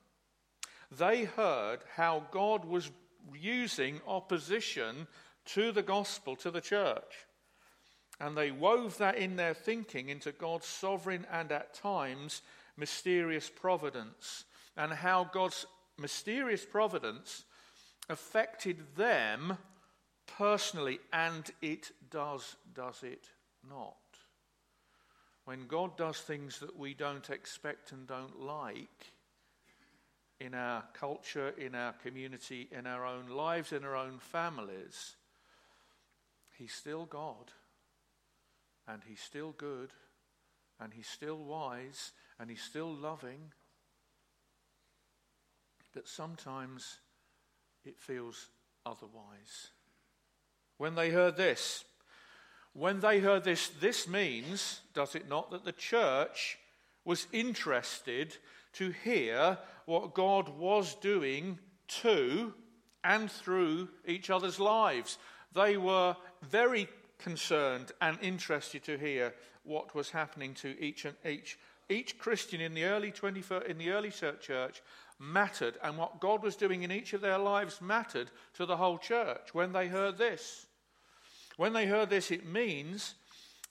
They 0.92 1.26
heard 1.26 1.80
how 1.96 2.24
God 2.32 2.66
was 2.66 2.90
using 3.34 4.00
opposition 4.08 5.08
to 5.46 5.72
the 5.72 5.84
gospel, 5.84 6.36
to 6.38 6.52
the 6.52 6.62
church. 6.62 7.27
And 8.20 8.36
they 8.36 8.52
wove 8.52 8.98
that 8.98 9.18
in 9.18 9.36
their 9.36 9.54
thinking 9.54 10.10
into 10.10 10.32
God's 10.32 10.66
sovereign 10.66 11.26
and 11.32 11.52
at 11.52 11.74
times 11.74 12.42
mysterious 12.78 13.50
providence, 13.50 14.46
and 14.76 14.92
how 14.92 15.24
God's 15.26 15.66
mysterious 15.98 16.66
providence 16.66 17.44
affected 18.10 18.78
them 18.96 19.58
personally, 20.38 21.00
and 21.12 21.50
it 21.62 21.92
does, 22.10 22.56
does 22.74 23.04
it 23.04 23.30
not? 23.68 23.96
When 25.46 25.68
God 25.68 25.98
does 25.98 26.20
things 26.20 26.60
that 26.60 26.78
we 26.78 26.94
don't 26.94 27.30
expect 27.30 27.92
and 27.92 28.06
don't 28.06 28.42
like 28.42 29.14
in 30.40 30.54
our 30.54 30.84
culture, 30.94 31.54
in 31.58 31.74
our 31.74 31.94
community, 31.94 32.68
in 32.72 32.86
our 32.86 33.06
own 33.06 33.30
lives, 33.30 33.72
in 33.72 33.84
our 33.84 33.96
own 33.96 34.20
families, 34.20 35.16
He's 36.58 36.74
still 36.74 37.06
God, 37.06 37.52
and 38.88 39.02
He's 39.08 39.20
still 39.20 39.52
good, 39.52 39.92
and 40.80 40.94
He's 40.94 41.08
still 41.08 41.38
wise, 41.38 42.12
and 42.40 42.50
He's 42.50 42.62
still 42.62 42.94
loving. 42.94 43.52
But 45.94 46.08
sometimes 46.08 46.98
it 47.86 48.00
feels 48.00 48.50
otherwise. 48.86 49.72
When 50.78 50.96
they 50.96 51.10
heard 51.10 51.38
this, 51.38 51.84
when 52.74 53.00
they 53.00 53.20
heard 53.20 53.44
this, 53.44 53.70
this 53.80 54.08
means, 54.08 54.82
does 54.94 55.16
it 55.16 55.28
not, 55.28 55.50
that 55.52 55.66
the 55.66 55.72
church 55.72 56.60
was 57.04 57.26
interested 57.32 58.38
to 58.74 58.92
hear 59.04 59.58
what 59.86 60.14
God 60.14 60.50
was 60.50 60.94
doing 60.96 61.58
to 61.88 62.54
and 63.04 63.32
through 63.32 63.90
each 64.06 64.30
other's 64.30 64.60
lives. 64.60 65.18
They 65.56 65.78
were 65.78 66.16
very 66.44 66.88
concerned 67.20 67.92
and 68.02 68.18
interested 68.22 68.84
to 68.86 68.98
hear 68.98 69.34
what 69.64 69.96
was 69.96 70.10
happening 70.10 70.54
to 70.56 70.80
each 70.82 71.06
and 71.06 71.16
each. 71.26 71.58
Each 71.90 72.18
Christian 72.18 72.60
in 72.60 72.74
the 72.74 72.84
early 72.84 73.12
21st, 73.12 73.68
in 73.68 73.78
the 73.78 73.92
early 73.92 74.12
church 74.12 74.82
mattered, 75.20 75.78
and 75.82 75.98
what 75.98 76.20
God 76.20 76.44
was 76.44 76.56
doing 76.56 76.84
in 76.84 76.92
each 76.92 77.14
of 77.14 77.22
their 77.22 77.38
lives 77.38 77.82
mattered 77.82 78.30
to 78.56 78.66
the 78.66 78.78
whole 78.78 78.98
church 78.98 79.54
when 79.54 79.72
they 79.72 79.88
heard 79.88 80.18
this. 80.18 80.66
When 81.56 81.74
they 81.74 81.86
heard 81.86 82.10
this, 82.10 82.30
it 82.30 82.46
means 82.46 83.16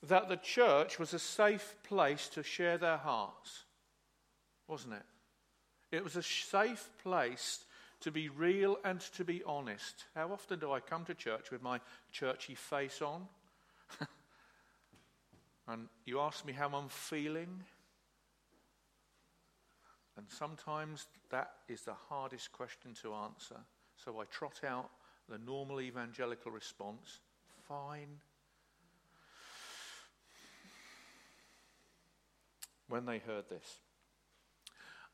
that 0.02 0.28
the 0.28 0.36
church 0.36 0.98
was 0.98 1.14
a 1.14 1.18
safe 1.18 1.74
place 1.82 2.28
to 2.30 2.42
share 2.42 2.78
their 2.78 2.96
hearts, 2.96 3.64
wasn't 4.66 4.94
it? 4.94 5.96
It 5.96 6.02
was 6.02 6.16
a 6.16 6.22
safe 6.22 6.90
place 7.02 7.64
to 8.06 8.12
be 8.12 8.28
real 8.28 8.78
and 8.84 9.00
to 9.00 9.25
be 9.25 9.42
honest. 9.44 10.04
How 10.14 10.30
often 10.30 10.60
do 10.60 10.70
I 10.70 10.78
come 10.78 11.04
to 11.06 11.14
church 11.14 11.50
with 11.50 11.60
my 11.60 11.80
churchy 12.12 12.54
face 12.54 13.02
on? 13.02 13.26
and 15.66 15.88
you 16.04 16.20
ask 16.20 16.46
me 16.46 16.52
how 16.52 16.68
I'm 16.68 16.88
feeling? 16.88 17.64
And 20.16 20.25
sometimes 20.28 21.06
that 21.30 21.50
is 21.68 21.82
the 21.82 21.96
hardest 22.08 22.52
question 22.52 22.94
to 23.02 23.12
answer. 23.12 23.56
So 23.96 24.20
I 24.20 24.25
trot 24.26 24.60
out 24.64 24.88
the 25.28 25.38
normal 25.38 25.80
evangelical 25.80 26.52
response 26.52 27.18
fine. 27.66 28.20
When 32.88 33.04
they 33.04 33.18
heard 33.18 33.48
this, 33.48 33.78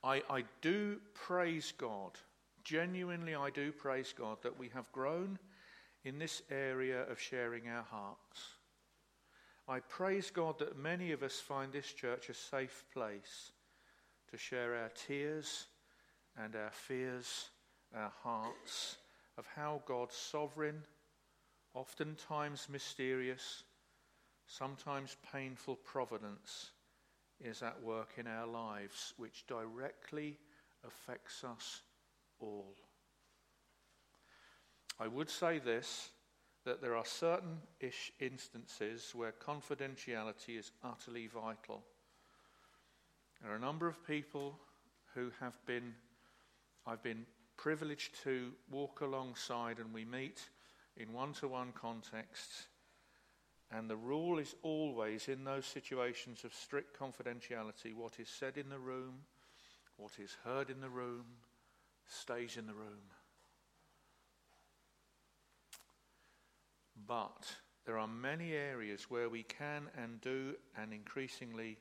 I, 0.04 0.20
I 0.28 0.44
do 0.61 0.99
praise 1.14 1.72
God 1.78 2.18
Genuinely, 2.64 3.35
I 3.35 3.50
do 3.50 3.73
praise 3.73 4.14
God 4.16 4.38
that 4.42 4.59
we 4.59 4.69
have 4.69 4.90
grown 4.92 5.38
in 6.04 6.19
this 6.19 6.42
area 6.50 7.02
of 7.11 7.21
sharing 7.21 7.69
our 7.69 7.83
hearts. 7.83 8.57
I 9.69 9.81
praise 9.81 10.31
God 10.31 10.59
that 10.59 10.78
many 10.78 11.12
of 11.12 11.23
us 11.23 11.40
find 11.40 11.73
this 11.73 11.92
church 11.92 12.28
a 12.28 12.35
safe 12.35 12.85
place 12.92 13.52
to 14.31 14.37
share 14.37 14.76
our 14.76 14.90
tears 14.90 15.66
and 16.37 16.57
our 16.57 16.71
fears, 16.71 17.50
our 17.95 18.12
hearts, 18.23 18.97
of 19.38 19.47
how 19.54 19.83
God's 19.87 20.16
sovereign, 20.16 20.83
oftentimes 21.75 22.69
mysterious, 22.71 23.64
sometimes 24.47 25.16
painful 25.33 25.76
providence 25.76 26.71
is 27.40 27.62
at 27.62 27.83
work 27.83 28.11
in 28.19 28.26
our 28.26 28.47
lives, 28.47 29.14
which 29.16 29.47
directly 29.47 30.38
affects 30.85 31.45
us 31.45 31.83
all. 32.42 32.75
I 35.00 35.06
would 35.08 35.30
say 35.30 35.58
this 35.58 36.11
that 36.64 36.80
there 36.80 36.96
are 36.96 37.04
certain 37.04 37.58
ish 37.80 38.12
instances 38.20 39.12
where 39.14 39.32
confidentiality 39.32 40.58
is 40.58 40.70
utterly 40.84 41.26
vital. 41.26 41.82
There 43.42 43.50
are 43.50 43.56
a 43.56 43.61
number 43.61 43.88
of 43.88 44.06
people 44.06 44.61
who 45.14 45.32
have 45.40 45.54
been, 45.66 45.94
I've 46.87 47.02
been 47.02 47.26
privileged 47.56 48.22
to 48.22 48.52
walk 48.70 49.00
alongside, 49.00 49.78
and 49.78 49.92
we 49.92 50.04
meet 50.04 50.49
in 50.96 51.12
one 51.12 51.32
to 51.34 51.49
one 51.49 51.72
contexts. 51.72 52.68
And 53.72 53.90
the 53.90 53.96
rule 53.96 54.38
is 54.38 54.54
always 54.62 55.28
in 55.28 55.44
those 55.44 55.66
situations 55.66 56.44
of 56.44 56.54
strict 56.54 56.96
confidentiality 56.99 57.94
what 57.94 58.20
is 58.20 58.28
said 58.28 58.56
in 58.56 58.68
the 58.68 58.78
room, 58.78 59.14
what 59.96 60.12
is 60.22 60.37
heard 60.44 60.70
in 60.70 60.80
the 60.80 60.90
room, 60.90 61.25
stays 62.06 62.56
in 62.56 62.66
the 62.66 62.75
room. 62.75 63.11
But 67.06 67.52
there 67.85 67.99
are 67.99 68.09
many 68.09 68.52
areas 68.52 69.11
where 69.11 69.28
we 69.28 69.42
can 69.42 69.88
and 69.97 70.21
do 70.21 70.54
and 70.76 70.92
increasingly 70.92 71.78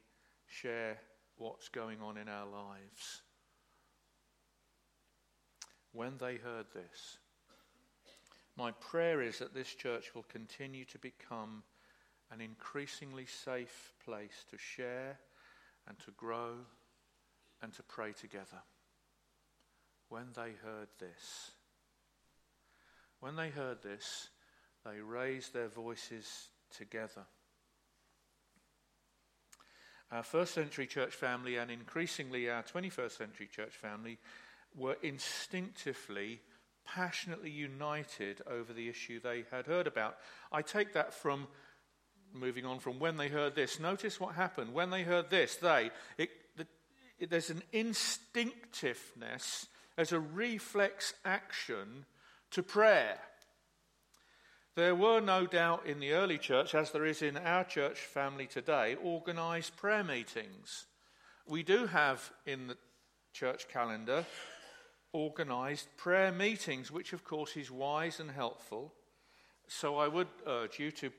share 0.48 0.98
what's 1.38 1.70
going 1.70 2.02
on 2.02 2.18
in 2.18 2.28
our 2.28 2.46
lives. 2.46 3.22
When 5.94 6.18
they 6.18 6.36
heard 6.36 6.68
this, 6.74 7.18
my 8.58 8.72
prayer 8.72 9.22
is 9.22 9.40
that 9.40 9.54
this 9.54 9.74
church 9.74 10.14
will 10.14 10.24
continue 10.24 10.86
to 10.86 11.00
become 11.00 11.64
an 12.32 12.42
increasingly 12.42 13.26
safe 13.26 13.94
place 14.04 14.46
to 14.50 14.58
share 14.58 15.20
and 15.88 15.98
to 16.00 16.12
grow 16.12 16.54
and 17.62 17.74
to 17.74 17.84
pray 17.84 18.14
together. 18.14 18.62
When 20.12 20.34
they 20.36 20.52
heard 20.62 20.90
this, 21.00 21.52
when 23.22 23.38
they 23.38 23.50
heard 23.50 23.82
this, 23.82 24.28
they 24.84 25.00
raised 25.00 25.54
their 25.54 25.70
voices 25.70 26.50
together. 26.76 27.24
Our 30.12 30.24
first 30.24 30.54
century 30.54 30.86
church 30.86 31.14
family 31.14 31.56
and 31.56 31.72
increasingly 31.72 32.50
our 32.50 32.62
21st 32.62 33.18
century 33.18 33.48
church 33.50 33.72
family 33.72 34.18
were 34.76 34.98
instinctively, 35.02 36.42
passionately 36.86 37.50
united 37.50 38.42
over 38.48 38.74
the 38.74 38.90
issue 38.90 39.22
they 39.22 39.46
had 39.50 39.66
heard 39.66 39.88
about. 39.88 40.18
I 40.52 40.62
take 40.62 40.92
that 40.92 41.14
from 41.14 41.48
moving 42.34 42.66
on 42.66 42.80
from 42.80 43.00
when 43.00 43.16
they 43.16 43.30
heard 43.30 43.56
this. 43.56 43.80
Notice 43.80 44.20
what 44.20 44.36
happened. 44.36 44.74
When 44.74 44.90
they 44.90 45.04
heard 45.04 45.30
this, 45.30 45.56
they, 45.56 45.90
it, 46.18 46.32
the, 46.58 46.68
it, 47.18 47.30
there's 47.30 47.50
an 47.50 47.64
instinctiveness, 47.72 49.68
there's 49.96 50.12
a 50.12 50.20
reflex 50.20 51.14
action 51.26 52.06
to 52.52 52.64
prayer. 52.64 53.18
There 54.76 54.96
were 54.96 55.20
no 55.20 55.46
doubt 55.46 55.86
in 55.86 56.00
the 56.00 56.14
early 56.14 56.38
church, 56.38 56.74
as 56.74 56.92
there 56.92 57.06
is 57.06 57.22
in 57.22 57.38
our 57.38 57.64
church 57.64 58.00
family 58.00 58.48
today, 58.48 58.96
organized 59.04 59.76
prayer 59.76 60.04
meetings. 60.04 60.86
We 61.46 61.64
do 61.64 61.88
have 61.88 62.32
in 62.46 62.68
the 62.68 62.78
church 63.34 63.68
calendar 63.68 64.26
organized 65.14 65.88
prayer 65.98 66.32
meetings, 66.32 66.90
which 66.90 67.14
of 67.14 67.24
course 67.24 67.58
is 67.58 67.70
wise 67.70 68.20
and 68.20 68.32
helpful. 68.32 68.94
So 69.68 69.98
I 69.98 70.08
would 70.08 70.28
urge 70.48 70.80
you 70.80 70.92
to 70.92 71.12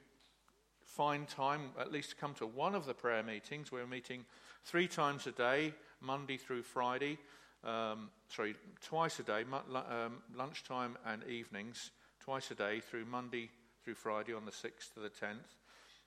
find 0.84 1.28
time, 1.28 1.70
at 1.78 1.92
least 1.92 2.10
to 2.10 2.16
come 2.16 2.34
to 2.34 2.46
one 2.46 2.74
of 2.74 2.86
the 2.86 2.94
prayer 2.94 3.22
meetings. 3.22 3.70
We're 3.70 3.86
meeting 3.86 4.24
three 4.64 4.88
times 4.88 5.26
a 5.26 5.32
day, 5.32 5.74
Monday 6.00 6.36
through 6.36 6.62
Friday. 6.62 7.18
Um, 7.64 8.10
sorry, 8.28 8.56
twice 8.84 9.20
a 9.20 9.22
day, 9.22 9.44
um, 9.52 10.22
lunchtime 10.34 10.96
and 11.06 11.22
evenings 11.24 11.90
twice 12.20 12.50
a 12.50 12.54
day 12.54 12.80
through 12.80 13.04
Monday 13.04 13.50
through 13.84 13.94
Friday 13.94 14.32
on 14.32 14.44
the 14.44 14.52
6th 14.52 14.94
to 14.94 15.00
the 15.00 15.08
10th. 15.08 15.56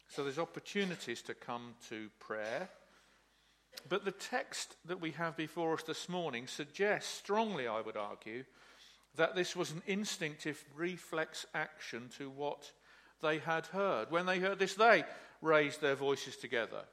So 0.07 0.23
there's 0.23 0.39
opportunities 0.39 1.21
to 1.23 1.33
come 1.33 1.75
to 1.89 2.09
prayer. 2.19 2.69
But 3.89 4.05
the 4.05 4.11
text 4.11 4.75
that 4.85 5.01
we 5.01 5.11
have 5.11 5.35
before 5.35 5.73
us 5.73 5.83
this 5.83 6.07
morning 6.07 6.47
suggests 6.47 7.13
strongly, 7.13 7.67
I 7.67 7.81
would 7.81 7.97
argue, 7.97 8.45
that 9.17 9.35
this 9.35 9.55
was 9.55 9.71
an 9.71 9.81
instinctive 9.87 10.63
reflex 10.75 11.45
action 11.53 12.09
to 12.17 12.29
what 12.29 12.71
they 13.21 13.39
had 13.39 13.67
heard. 13.67 14.11
When 14.11 14.25
they 14.25 14.39
heard 14.39 14.59
this, 14.59 14.75
they 14.75 15.03
raised 15.41 15.81
their 15.81 15.95
voices 15.95 16.37
together. 16.37 16.83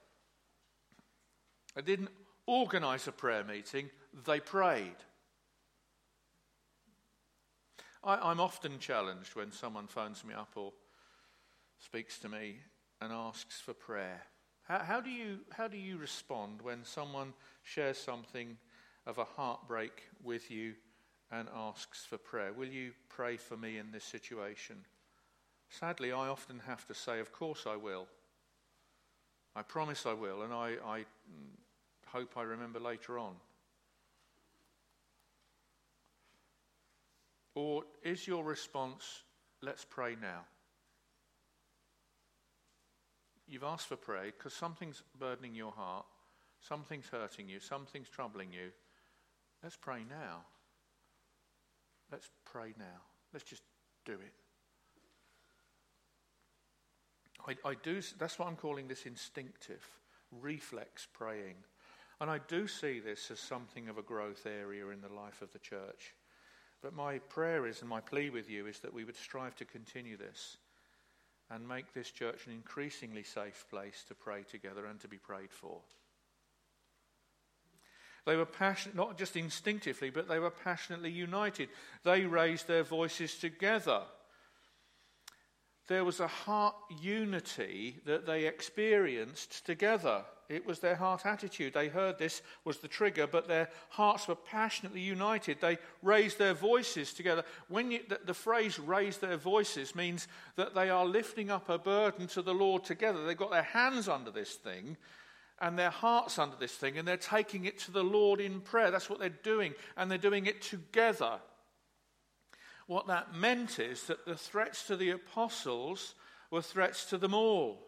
They 1.75 1.83
didn't 1.83 2.11
organize 2.47 3.07
a 3.07 3.13
prayer 3.13 3.45
meeting, 3.45 3.91
they 4.27 4.41
prayed. 4.41 4.97
I, 8.05 8.31
am 8.31 8.41
often 8.41 8.79
challenged 8.79 9.37
when 9.37 9.53
someone 9.53 9.87
phones 9.87 10.25
me 10.25 10.35
up 10.35 10.51
or 10.57 10.73
speaks 11.79 12.19
to 12.21 12.29
me 12.29 12.57
and 13.01 13.13
asks 13.13 13.61
for 13.61 13.75
prayer. 13.75 14.23
How, 14.65 14.81
how, 14.81 15.01
do 15.01 15.11
you, 15.11 15.39
how 15.51 15.69
do 15.69 15.77
you 15.77 15.99
respond 15.99 16.63
when 16.63 16.85
someone 16.85 17.33
shares 17.63 17.99
something 17.99 18.57
of 19.07 19.19
a 19.19 19.25
heartbreak 19.25 20.03
with 20.23 20.51
you 20.51 20.75
and 21.31 21.49
asks 21.55 22.05
for 22.05 22.19
prayer? 22.19 22.53
Will 22.53 22.69
you 22.69 22.93
pray 23.09 23.37
for 23.37 23.57
me 23.57 23.79
in 23.79 23.93
this 23.93 24.05
situation? 24.05 24.77
Sadly, 25.69 26.13
I 26.13 26.29
often 26.29 26.61
have 26.67 26.87
to 26.89 26.95
say, 26.95 27.21
Of 27.21 27.33
course 27.33 27.65
I 27.67 27.77
will. 27.77 28.07
I 29.55 29.63
promise 29.63 30.07
I 30.07 30.15
will, 30.15 30.43
and 30.43 30.53
I, 30.53 30.77
I 30.85 30.99
mm, 31.01 31.57
hope 32.07 32.37
I 32.37 32.43
remember 32.43 32.81
later 32.81 33.19
on. 33.19 33.35
Or 37.55 37.85
is 38.03 38.27
your 38.27 38.45
response, 38.45 39.23
let's 39.61 39.85
pray 39.85 40.17
now? 40.21 40.45
You've 43.47 43.65
asked 43.65 43.89
for 43.89 43.97
prayer 43.97 44.33
because 44.37 44.55
something's 44.55 45.03
burdening 45.19 45.55
your 45.55 45.73
heart, 45.73 46.07
something's 46.61 47.09
hurting 47.09 47.49
you, 47.49 47.61
something's 47.61 48.09
troubling 48.09 48.53
you. 48.53 48.71
Let's 49.63 49.77
pray 49.77 50.01
now. 50.09 50.45
Let's 52.11 52.31
pray 52.45 52.73
now. 52.79 53.03
Let's 53.33 53.45
just 53.45 53.63
do 54.05 54.13
it. 54.13 54.35
I, 57.47 57.71
I 57.71 57.75
do, 57.83 58.01
that's 58.19 58.39
what 58.39 58.49
I'm 58.49 58.57
calling 58.57 58.89
this 58.89 59.07
instinctive, 59.07 59.87
reflex 60.31 61.07
praying. 61.13 61.57
And 62.21 62.31
I 62.31 62.39
do 62.47 62.69
see 62.69 63.01
this 63.01 63.31
as 63.31 63.41
something 63.41 63.89
of 63.89 63.99
a 63.99 64.03
growth 64.03 64.47
area 64.47 64.89
in 64.89 65.01
the 65.01 65.13
life 65.13 65.43
of 65.43 65.53
the 65.53 65.59
church. 65.59 66.15
But 66.83 66.95
my 66.95 67.19
prayer 67.19 67.67
is, 67.67 67.81
and 67.81 67.89
my 67.89 68.01
plea 68.01 68.31
with 68.31 68.51
you, 68.51 68.67
is 68.67 68.81
that 68.81 68.93
we 68.93 69.05
would 69.05 69.17
strive 69.17 69.55
to 69.57 69.65
continue 69.65 70.17
this 70.17 70.57
and 71.49 71.69
make 71.69 71.95
this 71.95 72.11
church 72.11 72.47
an 72.47 72.53
increasingly 72.53 73.23
safe 73.23 73.65
place 73.71 74.05
to 74.09 74.15
pray 74.15 74.43
together 74.43 74.87
and 74.87 74.99
to 75.01 75.09
be 75.09 75.19
prayed 75.19 75.53
for. 75.53 75.79
They 78.25 78.37
were 78.37 78.47
passionate, 78.47 78.97
not 78.97 79.19
just 79.19 79.37
instinctively, 79.37 80.11
but 80.11 80.29
they 80.29 80.39
were 80.39 80.51
passionately 80.51 81.11
united. 81.11 81.69
They 82.05 82.25
raised 82.25 82.69
their 82.69 82.85
voices 82.85 83.37
together. 83.37 84.03
There 85.89 86.05
was 86.05 86.21
a 86.21 86.29
heart 86.29 86.77
unity 87.01 88.01
that 88.07 88.25
they 88.25 88.47
experienced 88.47 89.67
together. 89.67 90.25
It 90.49 90.67
was 90.67 90.81
their 90.81 90.97
heart 90.97 91.25
attitude. 91.25 91.75
They 91.75 91.89
heard 91.89 92.19
this 92.19 92.43
was 92.65 92.79
the 92.79 92.89
trigger, 92.89 93.27
but 93.27 93.49
their 93.49 93.69
hearts 93.89 94.29
were 94.29 94.35
passionately 94.35 95.01
united. 95.01 95.61
They 95.61 95.79
raised 96.03 96.39
their 96.39 96.55
voices 96.55 97.13
together. 97.13 97.45
When 97.69 97.91
you, 97.91 98.01
the, 98.09 98.21
the, 98.25 98.35
phrase 98.35 98.79
raise 98.79 99.19
their 99.19 99.37
voices 99.37 99.95
means 99.95 100.29
that 100.57 100.75
they 100.75 100.91
are 100.91 101.07
lifting 101.07 101.51
up 101.51 101.69
a 101.69 101.79
burden 101.79 102.27
to 102.29 102.43
the 102.43 102.55
Lord 102.55 102.85
together. 102.85 103.25
They've 103.25 103.37
got 103.37 103.51
their 103.51 103.63
hands 103.63 104.09
under 104.09 104.31
this 104.31 104.55
thing 104.55 104.97
and 105.61 105.79
their 105.79 105.91
hearts 105.91 106.39
under 106.39 106.57
this 106.57 106.73
thing, 106.73 106.99
and 106.99 107.07
they're 107.07 107.17
taking 107.17 107.67
it 107.67 107.79
to 107.79 107.93
the 107.93 108.03
Lord 108.03 108.41
in 108.41 108.61
prayer. 108.61 108.91
That's 108.91 109.09
what 109.09 109.21
they're 109.21 109.29
doing, 109.29 109.75
and 109.97 110.11
they're 110.11 110.19
doing 110.19 110.47
it 110.47 110.61
together. 110.61 111.39
What 112.89 113.07
that 113.07 113.35
meant 113.35 113.79
is 113.79 114.03
that 114.05 114.27
the 114.27 114.37
threats 114.37 114.87
to 114.89 114.97
the 114.97 115.11
apostles 115.11 116.17
were 116.51 116.63
threats 116.63 117.05
to 117.07 117.17
them 117.17 117.33
all. 117.33 117.87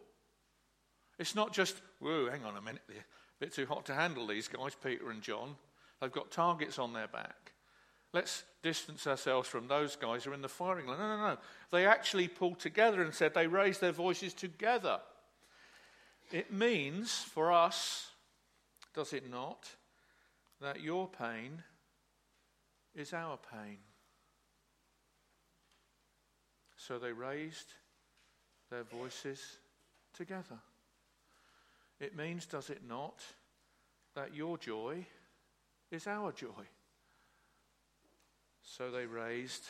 It's 1.18 1.34
not 1.34 1.52
just, 1.52 1.80
whoa, 2.00 2.28
hang 2.30 2.44
on 2.44 2.56
a 2.56 2.62
minute, 2.62 2.82
they're 2.88 2.98
a 2.98 3.40
bit 3.40 3.52
too 3.52 3.66
hot 3.66 3.86
to 3.86 3.94
handle, 3.94 4.26
these 4.26 4.48
guys, 4.48 4.74
Peter 4.74 5.10
and 5.10 5.22
John. 5.22 5.56
They've 6.00 6.10
got 6.10 6.30
targets 6.30 6.78
on 6.78 6.92
their 6.92 7.08
back. 7.08 7.52
Let's 8.12 8.44
distance 8.62 9.06
ourselves 9.06 9.48
from 9.48 9.66
those 9.66 9.96
guys 9.96 10.24
who 10.24 10.30
are 10.30 10.34
in 10.34 10.42
the 10.42 10.48
firing 10.48 10.86
line. 10.86 10.98
No, 10.98 11.16
no, 11.16 11.28
no. 11.30 11.38
They 11.72 11.86
actually 11.86 12.28
pulled 12.28 12.60
together 12.60 13.02
and 13.02 13.12
said 13.12 13.34
they 13.34 13.46
raised 13.46 13.80
their 13.80 13.92
voices 13.92 14.34
together. 14.34 15.00
It 16.30 16.52
means 16.52 17.12
for 17.12 17.52
us, 17.52 18.08
does 18.94 19.12
it 19.12 19.28
not, 19.28 19.68
that 20.60 20.80
your 20.80 21.08
pain 21.08 21.62
is 22.94 23.12
our 23.12 23.38
pain. 23.52 23.78
So 26.76 26.98
they 26.98 27.12
raised 27.12 27.72
their 28.70 28.84
voices 28.84 29.40
together. 30.12 30.58
It 32.00 32.16
means, 32.16 32.46
does 32.46 32.70
it 32.70 32.82
not, 32.86 33.22
that 34.14 34.34
your 34.34 34.58
joy 34.58 35.06
is 35.90 36.06
our 36.06 36.32
joy. 36.32 36.66
So 38.62 38.90
they 38.90 39.06
raised 39.06 39.64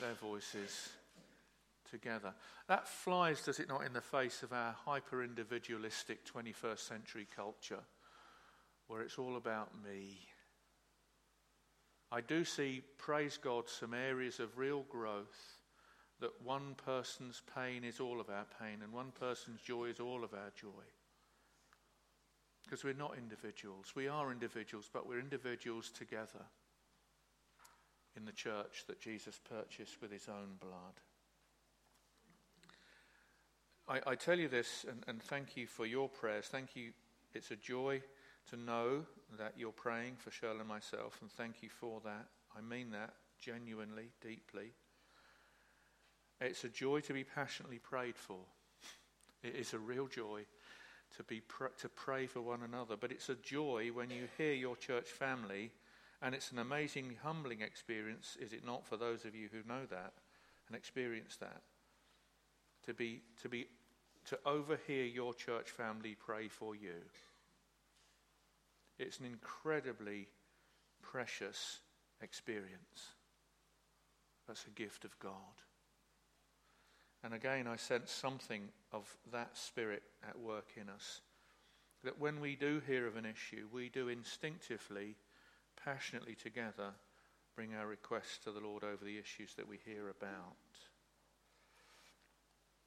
their 0.00 0.14
voices 0.14 0.90
together. 1.90 2.32
That 2.68 2.88
flies, 2.88 3.42
does 3.42 3.60
it 3.60 3.68
not, 3.68 3.84
in 3.84 3.92
the 3.92 4.00
face 4.00 4.42
of 4.42 4.52
our 4.52 4.74
hyper 4.84 5.22
individualistic 5.22 6.20
21st 6.26 6.78
century 6.78 7.26
culture 7.34 7.82
where 8.88 9.02
it's 9.02 9.18
all 9.18 9.36
about 9.36 9.70
me. 9.84 10.18
I 12.10 12.20
do 12.20 12.44
see, 12.44 12.82
praise 12.98 13.38
God, 13.38 13.68
some 13.68 13.94
areas 13.94 14.38
of 14.40 14.58
real 14.58 14.84
growth 14.90 15.60
that 16.20 16.42
one 16.42 16.74
person's 16.84 17.42
pain 17.54 17.84
is 17.84 18.00
all 18.00 18.20
of 18.20 18.28
our 18.28 18.46
pain 18.60 18.78
and 18.82 18.92
one 18.92 19.12
person's 19.18 19.60
joy 19.60 19.86
is 19.86 19.98
all 19.98 20.22
of 20.22 20.34
our 20.34 20.52
joy. 20.54 20.84
Because 22.72 22.84
we're 22.84 22.94
not 22.94 23.18
individuals. 23.18 23.92
We 23.94 24.08
are 24.08 24.32
individuals, 24.32 24.88
but 24.90 25.06
we're 25.06 25.20
individuals 25.20 25.90
together 25.90 26.40
in 28.16 28.24
the 28.24 28.32
church 28.32 28.84
that 28.86 28.98
Jesus 28.98 29.38
purchased 29.46 30.00
with 30.00 30.10
his 30.10 30.26
own 30.26 30.56
blood. 30.58 30.94
I, 33.86 34.12
I 34.12 34.14
tell 34.14 34.38
you 34.38 34.48
this, 34.48 34.86
and, 34.88 35.04
and 35.06 35.22
thank 35.22 35.54
you 35.54 35.66
for 35.66 35.84
your 35.84 36.08
prayers. 36.08 36.46
Thank 36.46 36.74
you. 36.74 36.92
It's 37.34 37.50
a 37.50 37.56
joy 37.56 38.00
to 38.48 38.56
know 38.56 39.02
that 39.38 39.52
you're 39.58 39.70
praying 39.70 40.16
for 40.16 40.30
Shirley 40.30 40.60
and 40.60 40.68
myself, 40.68 41.18
and 41.20 41.30
thank 41.30 41.62
you 41.62 41.68
for 41.68 42.00
that. 42.06 42.28
I 42.56 42.62
mean 42.62 42.90
that 42.92 43.12
genuinely, 43.38 44.12
deeply. 44.22 44.72
It's 46.40 46.64
a 46.64 46.70
joy 46.70 47.00
to 47.00 47.12
be 47.12 47.24
passionately 47.24 47.80
prayed 47.80 48.16
for. 48.16 48.38
It 49.42 49.56
is 49.56 49.74
a 49.74 49.78
real 49.78 50.06
joy 50.06 50.46
to, 51.16 51.22
be 51.22 51.40
pr- 51.40 51.66
to 51.78 51.88
pray 51.88 52.26
for 52.26 52.40
one 52.40 52.62
another, 52.62 52.96
but 52.96 53.12
it's 53.12 53.28
a 53.28 53.34
joy 53.36 53.90
when 53.92 54.10
you 54.10 54.28
hear 54.38 54.52
your 54.52 54.76
church 54.76 55.08
family, 55.08 55.70
and 56.20 56.34
it's 56.34 56.52
an 56.52 56.58
amazing, 56.58 57.16
humbling 57.22 57.60
experience, 57.60 58.36
is 58.40 58.52
it 58.52 58.64
not, 58.64 58.86
for 58.86 58.96
those 58.96 59.24
of 59.24 59.34
you 59.34 59.48
who 59.50 59.68
know 59.68 59.84
that 59.90 60.12
and 60.68 60.76
experience 60.76 61.36
that? 61.36 61.62
To 62.86 62.94
be, 62.94 63.22
to 63.42 63.48
be, 63.48 63.66
to 64.26 64.38
overhear 64.46 65.04
your 65.04 65.34
church 65.34 65.70
family 65.70 66.16
pray 66.18 66.48
for 66.48 66.74
you. 66.74 67.02
It's 68.98 69.18
an 69.18 69.26
incredibly 69.26 70.28
precious 71.02 71.80
experience. 72.20 73.14
That's 74.46 74.64
a 74.66 74.70
gift 74.70 75.04
of 75.04 75.18
God. 75.18 75.32
And 77.24 77.34
again, 77.34 77.66
I 77.66 77.76
sense 77.76 78.10
something 78.10 78.62
of 78.92 79.08
that 79.32 79.56
spirit 79.56 80.02
at 80.28 80.38
work 80.38 80.70
in 80.76 80.88
us. 80.88 81.20
That 82.02 82.18
when 82.18 82.40
we 82.40 82.56
do 82.56 82.82
hear 82.86 83.06
of 83.06 83.16
an 83.16 83.26
issue, 83.26 83.68
we 83.72 83.88
do 83.88 84.08
instinctively, 84.08 85.16
passionately 85.84 86.34
together 86.34 86.94
bring 87.54 87.74
our 87.74 87.86
requests 87.86 88.38
to 88.38 88.50
the 88.50 88.60
Lord 88.60 88.82
over 88.82 89.04
the 89.04 89.18
issues 89.18 89.54
that 89.56 89.68
we 89.68 89.78
hear 89.84 90.08
about. 90.08 90.56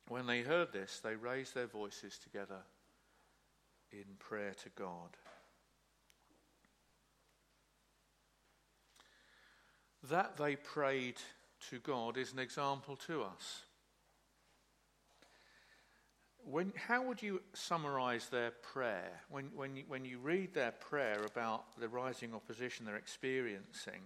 When 0.07 0.27
they 0.27 0.41
heard 0.41 0.71
this, 0.71 0.99
they 1.03 1.15
raised 1.15 1.55
their 1.55 1.67
voices 1.67 2.17
together 2.17 2.61
in 3.91 4.05
prayer 4.19 4.53
to 4.63 4.69
God. 4.75 5.17
That 10.09 10.37
they 10.37 10.55
prayed 10.55 11.17
to 11.69 11.79
God 11.79 12.17
is 12.17 12.33
an 12.33 12.39
example 12.39 12.95
to 13.07 13.23
us. 13.23 13.64
When, 16.47 16.73
how 16.75 17.01
would 17.01 17.23
you 17.23 17.41
summarize 17.53 18.29
their 18.29 18.51
prayer? 18.51 19.21
When, 19.29 19.49
when, 19.55 19.75
you, 19.75 19.83
when 19.87 20.05
you 20.05 20.19
read 20.19 20.53
their 20.53 20.71
prayer 20.71 21.23
about 21.25 21.79
the 21.79 21.89
rising 21.89 22.35
opposition 22.35 22.85
they're 22.85 22.97
experiencing, 22.97 24.01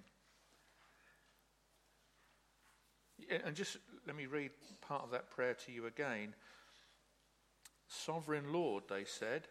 and 3.43 3.55
just 3.55 3.77
let 4.07 4.15
me 4.15 4.25
read 4.25 4.51
part 4.79 5.03
of 5.03 5.11
that 5.11 5.29
prayer 5.29 5.53
to 5.65 5.71
you 5.71 5.85
again. 5.85 6.33
Sovereign 7.87 8.53
Lord, 8.53 8.83
they 8.89 9.03
said, 9.03 9.47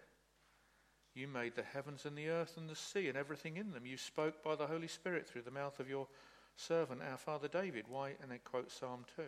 you 1.15 1.29
made 1.29 1.57
the 1.57 1.63
heavens 1.63 2.07
and 2.07 2.17
the 2.17 2.29
earth 2.29 2.57
and 2.57 2.71
the 2.71 2.77
sea 2.77 3.09
and 3.09 3.19
everything 3.19 3.57
in 3.57 3.73
them. 3.73 3.85
You 3.85 3.97
spoke 3.97 4.43
by 4.43 4.55
the 4.55 4.67
Holy 4.67 4.87
Spirit 4.87 5.29
through 5.29 5.43
the 5.43 5.51
mouth 5.51 5.81
of 5.81 5.89
your 5.89 6.07
servant, 6.57 7.03
our 7.03 7.19
father 7.19 7.49
David. 7.49 7.87
Why? 7.89 8.15
And 8.23 8.31
they 8.31 8.39
quote 8.39 8.71
Psalm 8.71 9.05
2. 9.17 9.23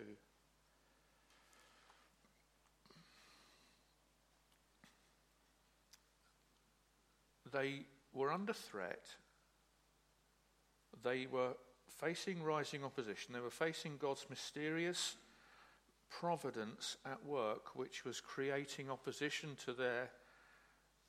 They 7.53 7.87
were 8.13 8.33
under 8.33 8.53
threat. 8.53 9.05
They 11.03 11.27
were 11.27 11.55
facing 11.89 12.43
rising 12.43 12.85
opposition. 12.85 13.35
They 13.35 13.41
were 13.41 13.51
facing 13.51 13.97
God's 13.99 14.27
mysterious 14.29 15.17
providence 16.11 16.97
at 17.07 17.25
work, 17.25 17.77
which 17.77 18.05
was 18.05 18.21
creating 18.21 18.91
opposition 18.91 19.57
to 19.65 19.73
their 19.73 20.11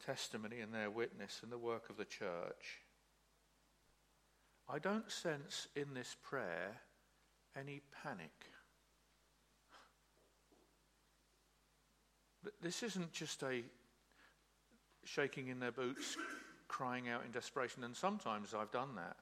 testimony 0.05 0.59
and 0.59 0.73
their 0.73 0.89
witness 0.89 1.39
and 1.43 1.51
the 1.51 1.57
work 1.57 1.89
of 1.89 1.97
the 1.97 2.05
church. 2.05 2.81
I 4.69 4.79
don't 4.79 5.11
sense 5.11 5.67
in 5.75 5.93
this 5.93 6.15
prayer 6.21 6.77
any 7.55 7.81
panic. 8.03 8.31
This 12.61 12.81
isn't 12.83 13.11
just 13.11 13.43
a 13.43 13.63
shaking 15.03 15.47
in 15.47 15.59
their 15.59 15.71
boots, 15.71 16.17
crying 16.67 17.09
out 17.09 17.25
in 17.25 17.31
desperation, 17.31 17.83
and 17.83 17.95
sometimes 17.95 18.53
I've 18.53 18.71
done 18.71 18.95
that. 18.95 19.17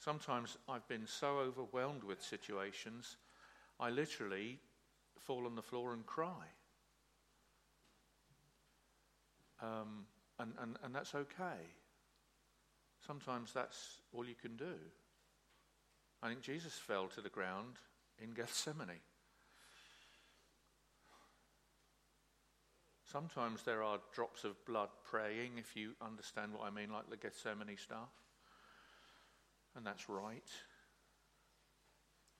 Sometimes 0.00 0.58
I've 0.68 0.86
been 0.88 1.06
so 1.06 1.38
overwhelmed 1.38 2.04
with 2.04 2.22
situations, 2.22 3.16
I 3.80 3.90
literally 3.90 4.58
fall 5.18 5.46
on 5.46 5.56
the 5.56 5.62
floor 5.62 5.92
and 5.92 6.04
cry. 6.04 6.44
Um, 9.62 10.06
and, 10.38 10.52
and, 10.60 10.76
and 10.84 10.94
that's 10.94 11.14
okay. 11.14 11.62
Sometimes 13.06 13.52
that's 13.52 13.98
all 14.12 14.26
you 14.26 14.34
can 14.34 14.56
do. 14.56 14.74
I 16.22 16.28
think 16.28 16.42
Jesus 16.42 16.74
fell 16.74 17.06
to 17.08 17.20
the 17.20 17.28
ground 17.28 17.76
in 18.22 18.32
Gethsemane. 18.32 19.00
Sometimes 23.14 23.62
there 23.62 23.84
are 23.84 24.00
drops 24.12 24.42
of 24.42 24.56
blood 24.64 24.88
praying, 25.04 25.52
if 25.56 25.76
you 25.76 25.92
understand 26.04 26.52
what 26.52 26.64
I 26.64 26.70
mean, 26.70 26.90
like 26.90 27.08
the 27.08 27.16
Gethsemane 27.16 27.76
stuff. 27.76 28.08
And 29.76 29.86
that's 29.86 30.08
right. 30.08 30.50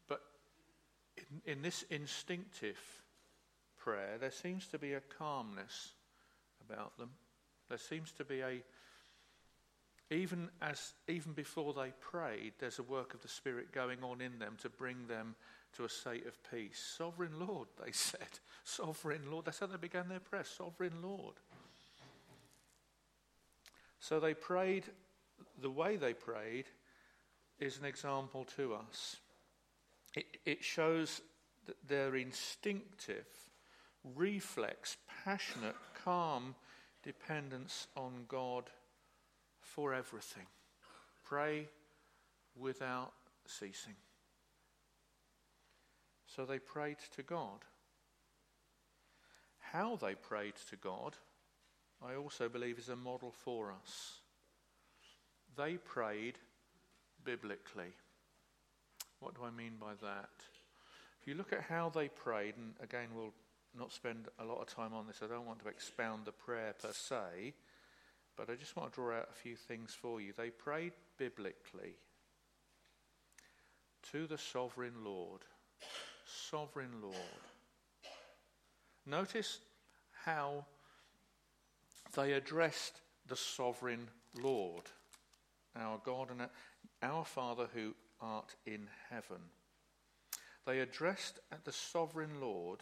But 0.08 0.20
in, 1.16 1.52
in 1.52 1.62
this 1.62 1.84
instinctive 1.90 2.80
prayer, 3.78 4.18
there 4.18 4.32
seems 4.32 4.66
to 4.66 4.78
be 4.80 4.94
a 4.94 5.00
calmness 5.00 5.92
about 6.68 6.98
them. 6.98 7.10
There 7.68 7.78
seems 7.78 8.10
to 8.10 8.24
be 8.24 8.40
a 8.40 8.60
even 10.10 10.48
as 10.60 10.94
even 11.06 11.34
before 11.34 11.72
they 11.72 11.92
prayed, 12.00 12.54
there's 12.58 12.80
a 12.80 12.82
work 12.82 13.14
of 13.14 13.22
the 13.22 13.28
Spirit 13.28 13.70
going 13.70 14.02
on 14.02 14.20
in 14.20 14.40
them 14.40 14.56
to 14.62 14.68
bring 14.68 15.06
them 15.06 15.36
to 15.76 15.84
a 15.84 15.88
state 15.88 16.26
of 16.26 16.38
peace. 16.50 16.94
Sovereign 16.96 17.38
Lord, 17.38 17.68
they 17.84 17.92
said. 17.92 18.40
Sovereign 18.64 19.30
Lord. 19.30 19.46
That's 19.46 19.58
how 19.58 19.66
they 19.66 19.76
began 19.76 20.08
their 20.08 20.20
prayer. 20.20 20.44
Sovereign 20.44 21.02
Lord. 21.02 21.34
So 24.00 24.20
they 24.20 24.34
prayed, 24.34 24.84
the 25.60 25.70
way 25.70 25.96
they 25.96 26.12
prayed 26.12 26.66
is 27.58 27.78
an 27.78 27.84
example 27.84 28.44
to 28.56 28.74
us. 28.74 29.16
It, 30.14 30.26
it 30.44 30.64
shows 30.64 31.22
that 31.66 31.76
their 31.88 32.16
instinctive, 32.16 33.26
reflex, 34.14 34.96
passionate, 35.24 35.76
calm 36.04 36.54
dependence 37.02 37.86
on 37.96 38.24
God 38.28 38.64
for 39.60 39.94
everything. 39.94 40.46
Pray 41.24 41.68
without 42.56 43.12
ceasing. 43.46 43.94
So 46.34 46.44
they 46.44 46.58
prayed 46.58 46.96
to 47.16 47.22
God. 47.22 47.64
How 49.60 49.96
they 49.96 50.14
prayed 50.14 50.54
to 50.70 50.76
God, 50.76 51.16
I 52.04 52.14
also 52.16 52.48
believe, 52.48 52.78
is 52.78 52.88
a 52.88 52.96
model 52.96 53.32
for 53.32 53.72
us. 53.72 54.20
They 55.56 55.76
prayed 55.76 56.38
biblically. 57.24 57.92
What 59.20 59.34
do 59.34 59.44
I 59.44 59.50
mean 59.50 59.74
by 59.80 59.94
that? 60.02 60.30
If 61.20 61.28
you 61.28 61.34
look 61.34 61.52
at 61.52 61.62
how 61.62 61.88
they 61.88 62.08
prayed, 62.08 62.56
and 62.56 62.74
again, 62.82 63.08
we'll 63.14 63.32
not 63.78 63.92
spend 63.92 64.28
a 64.38 64.44
lot 64.44 64.60
of 64.60 64.66
time 64.66 64.92
on 64.92 65.06
this, 65.06 65.20
I 65.22 65.28
don't 65.28 65.46
want 65.46 65.60
to 65.60 65.68
expound 65.68 66.24
the 66.24 66.32
prayer 66.32 66.74
per 66.80 66.92
se, 66.92 67.54
but 68.36 68.50
I 68.50 68.54
just 68.54 68.76
want 68.76 68.92
to 68.92 68.94
draw 68.94 69.18
out 69.18 69.28
a 69.30 69.34
few 69.34 69.56
things 69.56 69.94
for 69.94 70.20
you. 70.20 70.32
They 70.36 70.50
prayed 70.50 70.92
biblically 71.16 71.96
to 74.12 74.26
the 74.26 74.38
sovereign 74.38 75.04
Lord. 75.04 75.42
Sovereign 76.24 77.00
Lord. 77.02 77.14
Notice 79.06 79.58
how 80.24 80.64
they 82.14 82.32
addressed 82.32 83.00
the 83.26 83.36
sovereign 83.36 84.08
Lord, 84.40 84.84
our 85.76 86.00
God 86.04 86.30
and 86.30 86.48
our 87.02 87.24
Father 87.24 87.68
who 87.74 87.94
art 88.20 88.54
in 88.66 88.88
heaven. 89.10 89.40
They 90.66 90.80
addressed 90.80 91.40
the 91.64 91.72
sovereign 91.72 92.40
Lord 92.40 92.80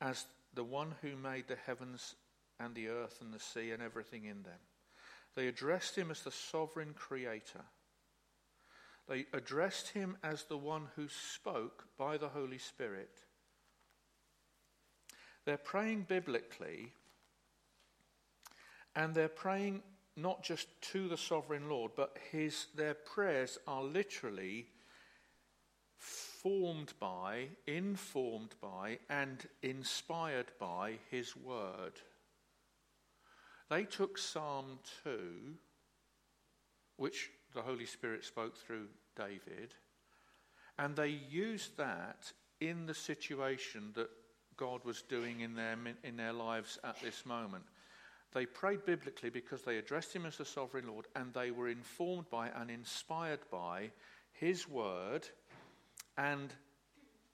as 0.00 0.26
the 0.54 0.64
one 0.64 0.94
who 1.02 1.16
made 1.16 1.46
the 1.46 1.56
heavens 1.66 2.14
and 2.58 2.74
the 2.74 2.88
earth 2.88 3.18
and 3.20 3.32
the 3.32 3.38
sea 3.38 3.70
and 3.70 3.82
everything 3.82 4.24
in 4.24 4.42
them. 4.42 4.58
They 5.34 5.46
addressed 5.46 5.96
him 5.96 6.10
as 6.10 6.22
the 6.22 6.32
sovereign 6.32 6.94
creator. 6.94 7.64
They 9.08 9.26
addressed 9.32 9.90
him 9.90 10.16
as 10.22 10.44
the 10.44 10.58
one 10.58 10.88
who 10.96 11.08
spoke 11.08 11.84
by 11.96 12.16
the 12.16 12.28
Holy 12.28 12.58
Spirit. 12.58 13.20
They're 15.44 15.56
praying 15.56 16.06
biblically, 16.08 16.92
and 18.96 19.14
they're 19.14 19.28
praying 19.28 19.82
not 20.16 20.42
just 20.42 20.68
to 20.92 21.08
the 21.08 21.16
sovereign 21.16 21.68
Lord, 21.68 21.92
but 21.94 22.16
his, 22.32 22.66
their 22.74 22.94
prayers 22.94 23.58
are 23.68 23.82
literally 23.82 24.66
formed 25.98 26.94
by, 26.98 27.48
informed 27.66 28.54
by, 28.60 28.98
and 29.08 29.46
inspired 29.62 30.50
by 30.58 30.94
his 31.10 31.36
word. 31.36 31.92
They 33.68 33.84
took 33.84 34.16
Psalm 34.16 34.78
2, 35.04 35.54
which 36.96 37.30
the 37.56 37.62
Holy 37.62 37.86
Spirit 37.86 38.24
spoke 38.24 38.56
through 38.56 38.86
David, 39.16 39.74
and 40.78 40.94
they 40.94 41.08
used 41.08 41.76
that 41.78 42.30
in 42.60 42.84
the 42.84 42.94
situation 42.94 43.92
that 43.94 44.10
God 44.58 44.84
was 44.84 45.02
doing 45.02 45.40
in 45.40 45.54
their, 45.54 45.74
in 46.04 46.16
their 46.16 46.34
lives 46.34 46.78
at 46.84 47.00
this 47.02 47.24
moment. 47.24 47.64
They 48.34 48.44
prayed 48.44 48.84
biblically 48.84 49.30
because 49.30 49.62
they 49.62 49.78
addressed 49.78 50.14
him 50.14 50.26
as 50.26 50.36
the 50.36 50.44
sovereign 50.44 50.86
Lord 50.86 51.06
and 51.16 51.32
they 51.32 51.50
were 51.50 51.68
informed 51.68 52.28
by 52.28 52.48
and 52.48 52.70
inspired 52.70 53.40
by 53.50 53.90
his 54.32 54.68
word 54.68 55.26
and 56.18 56.52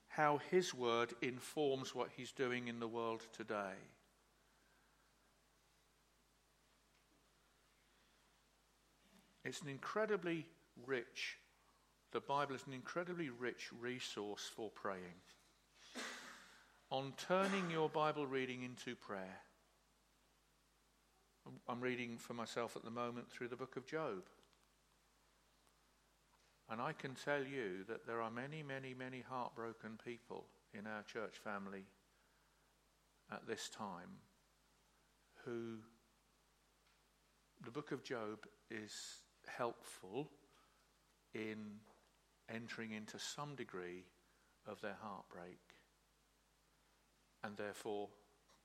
how 0.07 0.41
his 0.51 0.73
word 0.73 1.15
informs 1.21 1.95
what 1.95 2.11
he's 2.17 2.31
doing 2.31 2.69
in 2.69 2.79
the 2.79 2.87
world 2.87 3.23
today. 3.37 3.75
It's 9.45 9.61
an 9.61 9.69
incredibly 9.69 10.47
rich, 10.87 11.39
the 12.13 12.21
Bible 12.21 12.55
is 12.55 12.67
an 12.67 12.75
incredibly 12.75 13.31
rich 13.31 13.71
resource 13.81 14.51
for 14.55 14.71
praying. 14.71 15.21
On 16.91 17.13
turning 17.17 17.71
your 17.71 17.89
Bible 17.89 18.27
reading 18.27 18.63
into 18.63 18.95
prayer. 18.95 19.41
I'm 21.69 21.81
reading 21.81 22.19
for 22.19 22.35
myself 22.35 22.77
at 22.77 22.85
the 22.85 22.91
moment 22.91 23.31
through 23.31 23.49
the 23.49 23.57
book 23.57 23.77
of 23.77 23.87
Job. 23.87 24.29
And 26.71 26.81
I 26.81 26.93
can 26.93 27.15
tell 27.15 27.43
you 27.43 27.85
that 27.89 28.07
there 28.07 28.21
are 28.23 28.31
many, 28.31 28.63
many, 28.63 28.95
many 28.95 29.25
heartbroken 29.29 29.99
people 30.05 30.45
in 30.73 30.87
our 30.87 31.03
church 31.03 31.39
family 31.43 31.85
at 33.33 33.47
this 33.47 33.69
time 33.69 34.21
who 35.45 35.79
the 37.65 37.71
book 37.71 37.91
of 37.91 38.05
Job 38.05 38.47
is 38.71 38.93
helpful 39.47 40.29
in 41.35 41.81
entering 42.53 42.93
into 42.93 43.19
some 43.19 43.55
degree 43.55 44.05
of 44.67 44.81
their 44.81 44.97
heartbreak 45.01 45.59
and 47.45 47.57
therefore 47.57 48.09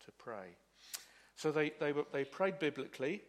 to 0.06 0.12
pray. 0.12 0.56
So 1.36 1.52
they, 1.52 1.72
they, 1.80 1.92
were, 1.92 2.06
they 2.12 2.26
prayed 2.26 2.60
biblically. 2.60 3.22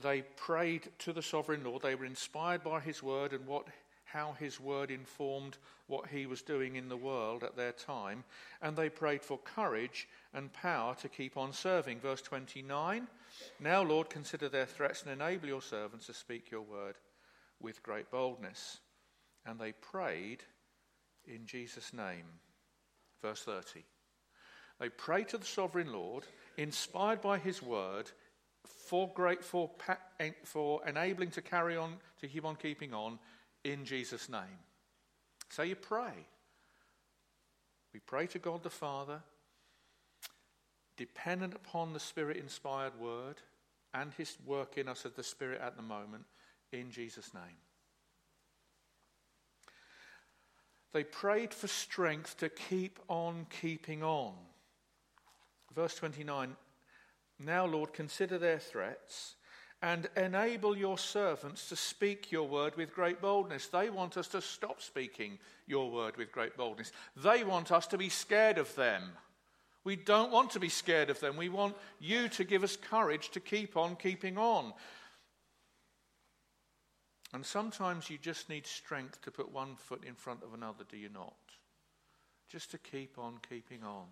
They 0.00 0.22
prayed 0.22 0.88
to 1.00 1.12
the 1.12 1.22
sovereign 1.22 1.64
Lord. 1.64 1.82
They 1.82 1.94
were 1.94 2.04
inspired 2.04 2.62
by 2.62 2.80
his 2.80 3.02
word 3.02 3.32
and 3.32 3.46
what, 3.46 3.66
how 4.12 4.34
his 4.38 4.60
word 4.60 4.90
informed 4.90 5.56
what 5.86 6.08
he 6.08 6.26
was 6.26 6.42
doing 6.42 6.76
in 6.76 6.88
the 6.88 6.96
world 6.96 7.42
at 7.42 7.56
their 7.56 7.72
time. 7.72 8.24
And 8.60 8.76
they 8.76 8.88
prayed 8.88 9.22
for 9.22 9.38
courage 9.38 10.08
and 10.34 10.52
power 10.52 10.94
to 10.96 11.08
keep 11.08 11.36
on 11.36 11.52
serving. 11.52 12.00
Verse 12.00 12.22
29 12.22 13.06
Now, 13.60 13.82
Lord, 13.82 14.10
consider 14.10 14.48
their 14.48 14.66
threats 14.66 15.02
and 15.02 15.12
enable 15.12 15.48
your 15.48 15.62
servants 15.62 16.06
to 16.06 16.14
speak 16.14 16.50
your 16.50 16.62
word 16.62 16.96
with 17.60 17.82
great 17.82 18.10
boldness. 18.10 18.78
And 19.46 19.58
they 19.58 19.72
prayed 19.72 20.42
in 21.26 21.46
Jesus' 21.46 21.92
name. 21.92 22.24
Verse 23.22 23.42
30. 23.42 23.84
They 24.80 24.88
prayed 24.88 25.28
to 25.28 25.38
the 25.38 25.44
sovereign 25.44 25.92
Lord, 25.92 26.24
inspired 26.56 27.20
by 27.20 27.38
his 27.38 27.62
word, 27.62 28.10
for 28.64 29.10
great 29.14 29.44
for, 29.44 29.70
for 30.44 30.86
enabling 30.86 31.30
to 31.32 31.42
carry 31.42 31.76
on, 31.76 31.94
to 32.20 32.28
keep 32.28 32.44
on 32.44 32.56
keeping 32.56 32.92
on 32.92 33.18
in 33.64 33.84
Jesus' 33.84 34.28
name. 34.28 34.60
So 35.48 35.62
you 35.62 35.76
pray. 35.76 36.26
We 37.92 38.00
pray 38.00 38.26
to 38.28 38.38
God 38.38 38.62
the 38.62 38.70
Father, 38.70 39.20
dependent 40.96 41.54
upon 41.54 41.92
the 41.92 42.00
Spirit 42.00 42.38
inspired 42.38 42.98
word 42.98 43.36
and 43.92 44.12
his 44.14 44.36
work 44.46 44.78
in 44.78 44.88
us 44.88 45.04
of 45.04 45.14
the 45.14 45.22
Spirit 45.22 45.60
at 45.60 45.76
the 45.76 45.82
moment, 45.82 46.24
in 46.72 46.90
Jesus' 46.90 47.34
name. 47.34 47.60
They 50.92 51.04
prayed 51.04 51.54
for 51.54 51.68
strength 51.68 52.38
to 52.38 52.48
keep 52.48 52.98
on 53.08 53.46
keeping 53.50 54.02
on. 54.02 54.34
Verse 55.74 55.94
29 55.94 56.56
Now, 57.38 57.66
Lord, 57.66 57.92
consider 57.92 58.38
their 58.38 58.58
threats 58.58 59.36
and 59.82 60.08
enable 60.16 60.76
your 60.76 60.96
servants 60.96 61.68
to 61.68 61.76
speak 61.76 62.30
your 62.30 62.46
word 62.46 62.76
with 62.76 62.94
great 62.94 63.20
boldness. 63.20 63.66
They 63.66 63.90
want 63.90 64.16
us 64.16 64.28
to 64.28 64.40
stop 64.40 64.80
speaking 64.80 65.38
your 65.66 65.90
word 65.90 66.16
with 66.16 66.30
great 66.30 66.56
boldness. 66.56 66.92
They 67.16 67.42
want 67.42 67.72
us 67.72 67.88
to 67.88 67.98
be 67.98 68.08
scared 68.08 68.58
of 68.58 68.72
them. 68.76 69.02
We 69.84 69.96
don't 69.96 70.30
want 70.30 70.50
to 70.50 70.60
be 70.60 70.68
scared 70.68 71.10
of 71.10 71.18
them. 71.18 71.36
We 71.36 71.48
want 71.48 71.74
you 71.98 72.28
to 72.28 72.44
give 72.44 72.62
us 72.62 72.76
courage 72.76 73.30
to 73.30 73.40
keep 73.40 73.76
on 73.76 73.96
keeping 73.96 74.38
on. 74.38 74.72
And 77.34 77.44
sometimes 77.44 78.08
you 78.08 78.18
just 78.18 78.48
need 78.48 78.66
strength 78.66 79.20
to 79.22 79.32
put 79.32 79.50
one 79.50 79.74
foot 79.74 80.04
in 80.06 80.14
front 80.14 80.44
of 80.44 80.54
another, 80.54 80.84
do 80.88 80.96
you 80.96 81.08
not? 81.08 81.34
Just 82.48 82.70
to 82.70 82.78
keep 82.78 83.18
on 83.18 83.38
keeping 83.48 83.82
on, 83.82 84.04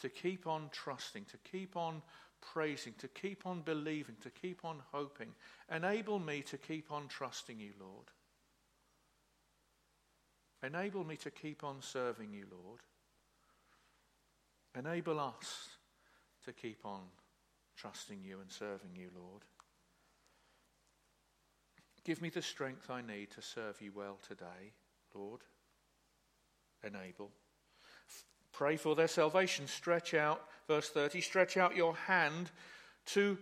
to 0.00 0.08
keep 0.08 0.48
on 0.48 0.70
trusting, 0.72 1.26
to 1.26 1.36
keep 1.48 1.76
on 1.76 2.02
praising, 2.40 2.94
to 2.98 3.08
keep 3.08 3.46
on 3.46 3.62
believing, 3.62 4.16
to 4.22 4.30
keep 4.30 4.64
on 4.64 4.82
hoping. 4.92 5.28
Enable 5.74 6.18
me 6.18 6.42
to 6.42 6.56
keep 6.56 6.90
on 6.92 7.08
trusting 7.08 7.58
you, 7.58 7.72
Lord. 7.80 8.06
Enable 10.62 11.04
me 11.04 11.16
to 11.16 11.30
keep 11.30 11.62
on 11.62 11.76
serving 11.80 12.32
you, 12.32 12.44
Lord. 12.50 12.80
Enable 14.76 15.20
us 15.20 15.68
to 16.44 16.52
keep 16.52 16.84
on 16.84 17.02
trusting 17.76 18.18
you 18.24 18.40
and 18.40 18.50
serving 18.50 18.96
you, 18.96 19.08
Lord. 19.14 19.42
Give 22.04 22.22
me 22.22 22.30
the 22.30 22.42
strength 22.42 22.90
I 22.90 23.02
need 23.02 23.30
to 23.32 23.42
serve 23.42 23.80
you 23.80 23.92
well 23.94 24.18
today, 24.26 24.72
Lord. 25.14 25.40
Enable. 26.82 27.30
Pray 28.58 28.76
for 28.76 28.96
their 28.96 29.06
salvation. 29.06 29.68
Stretch 29.68 30.14
out, 30.14 30.42
verse 30.66 30.88
30, 30.88 31.20
stretch 31.20 31.56
out 31.56 31.76
your 31.76 31.94
hand 31.94 32.50
to 33.06 33.38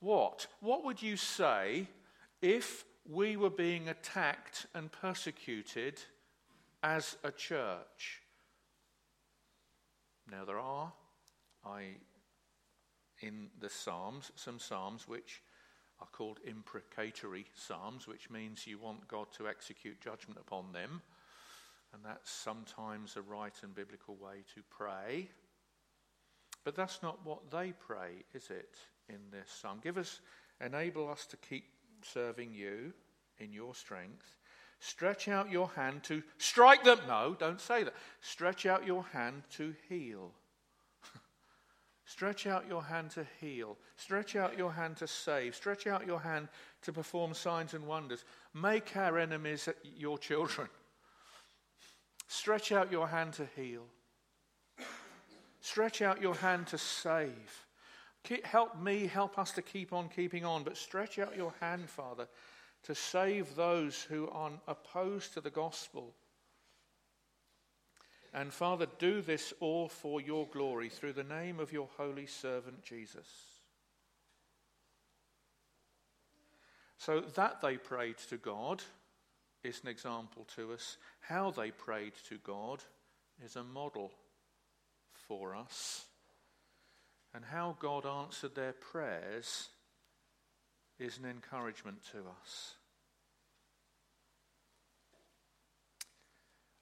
what? 0.00 0.46
What 0.60 0.84
would 0.84 1.00
you 1.00 1.16
say 1.16 1.88
if 2.42 2.84
we 3.10 3.38
were 3.38 3.48
being 3.48 3.88
attacked 3.88 4.66
and 4.74 4.92
persecuted 4.92 5.98
as 6.82 7.16
a 7.24 7.30
church? 7.32 8.20
Now, 10.30 10.44
there 10.44 10.58
are, 10.60 10.92
I, 11.64 11.84
in 13.20 13.48
the 13.58 13.70
Psalms, 13.70 14.32
some 14.36 14.58
Psalms 14.58 15.08
which 15.08 15.42
are 15.98 16.08
called 16.12 16.40
imprecatory 16.44 17.46
Psalms, 17.54 18.06
which 18.06 18.28
means 18.28 18.66
you 18.66 18.76
want 18.76 19.08
God 19.08 19.28
to 19.38 19.48
execute 19.48 19.98
judgment 20.02 20.38
upon 20.38 20.72
them. 20.74 21.00
And 21.92 22.02
that's 22.04 22.30
sometimes 22.30 23.16
a 23.16 23.22
right 23.22 23.54
and 23.62 23.74
biblical 23.74 24.16
way 24.16 24.44
to 24.54 24.62
pray. 24.70 25.28
But 26.64 26.74
that's 26.74 27.02
not 27.02 27.24
what 27.24 27.50
they 27.50 27.72
pray, 27.72 28.24
is 28.34 28.50
it, 28.50 28.76
in 29.08 29.20
this 29.30 29.50
psalm? 29.50 29.80
Give 29.82 29.96
us, 29.96 30.20
enable 30.64 31.08
us 31.08 31.26
to 31.26 31.36
keep 31.38 31.64
serving 32.02 32.52
you 32.52 32.92
in 33.38 33.52
your 33.52 33.74
strength. 33.74 34.36
Stretch 34.80 35.28
out 35.28 35.50
your 35.50 35.68
hand 35.70 36.04
to 36.04 36.22
strike 36.38 36.84
them. 36.84 37.00
No, 37.08 37.36
don't 37.38 37.60
say 37.60 37.82
that. 37.84 37.94
Stretch 38.20 38.66
out 38.66 38.86
your 38.86 39.04
hand 39.12 39.42
to 39.56 39.74
heal. 39.88 40.30
Stretch 42.04 42.46
out 42.46 42.68
your 42.68 42.82
hand 42.82 43.10
to 43.12 43.26
heal. 43.40 43.76
Stretch 43.96 44.36
out 44.36 44.56
your 44.56 44.72
hand 44.72 44.96
to 44.98 45.08
save. 45.08 45.56
Stretch 45.56 45.86
out 45.88 46.06
your 46.06 46.20
hand 46.20 46.48
to 46.82 46.92
perform 46.92 47.34
signs 47.34 47.74
and 47.74 47.86
wonders. 47.86 48.24
Make 48.54 48.96
our 48.96 49.18
enemies 49.18 49.68
your 49.96 50.18
children. 50.18 50.68
Stretch 52.28 52.72
out 52.72 52.92
your 52.92 53.08
hand 53.08 53.32
to 53.34 53.48
heal. 53.56 53.84
Stretch 55.60 56.02
out 56.02 56.20
your 56.22 56.34
hand 56.34 56.66
to 56.68 56.78
save. 56.78 57.66
Help 58.44 58.80
me, 58.80 59.06
help 59.06 59.38
us 59.38 59.52
to 59.52 59.62
keep 59.62 59.94
on 59.94 60.10
keeping 60.10 60.44
on, 60.44 60.62
but 60.62 60.76
stretch 60.76 61.18
out 61.18 61.36
your 61.36 61.54
hand, 61.60 61.88
Father, 61.88 62.28
to 62.82 62.94
save 62.94 63.54
those 63.54 64.02
who 64.02 64.28
are 64.28 64.50
opposed 64.66 65.32
to 65.32 65.40
the 65.40 65.50
gospel. 65.50 66.14
And 68.34 68.52
Father, 68.52 68.86
do 68.98 69.22
this 69.22 69.54
all 69.60 69.88
for 69.88 70.20
your 70.20 70.46
glory 70.48 70.90
through 70.90 71.14
the 71.14 71.24
name 71.24 71.58
of 71.58 71.72
your 71.72 71.88
holy 71.96 72.26
servant 72.26 72.82
Jesus. 72.82 73.26
So 76.98 77.20
that 77.20 77.62
they 77.62 77.78
prayed 77.78 78.18
to 78.28 78.36
God 78.36 78.82
is 79.64 79.80
an 79.82 79.88
example 79.88 80.46
to 80.56 80.72
us. 80.72 80.96
How 81.20 81.50
they 81.50 81.70
prayed 81.70 82.12
to 82.28 82.38
God 82.38 82.82
is 83.44 83.56
a 83.56 83.64
model 83.64 84.12
for 85.12 85.54
us. 85.54 86.04
And 87.34 87.44
how 87.44 87.76
God 87.78 88.06
answered 88.06 88.54
their 88.54 88.72
prayers 88.72 89.68
is 90.98 91.18
an 91.18 91.24
encouragement 91.24 91.98
to 92.12 92.18
us. 92.18 92.74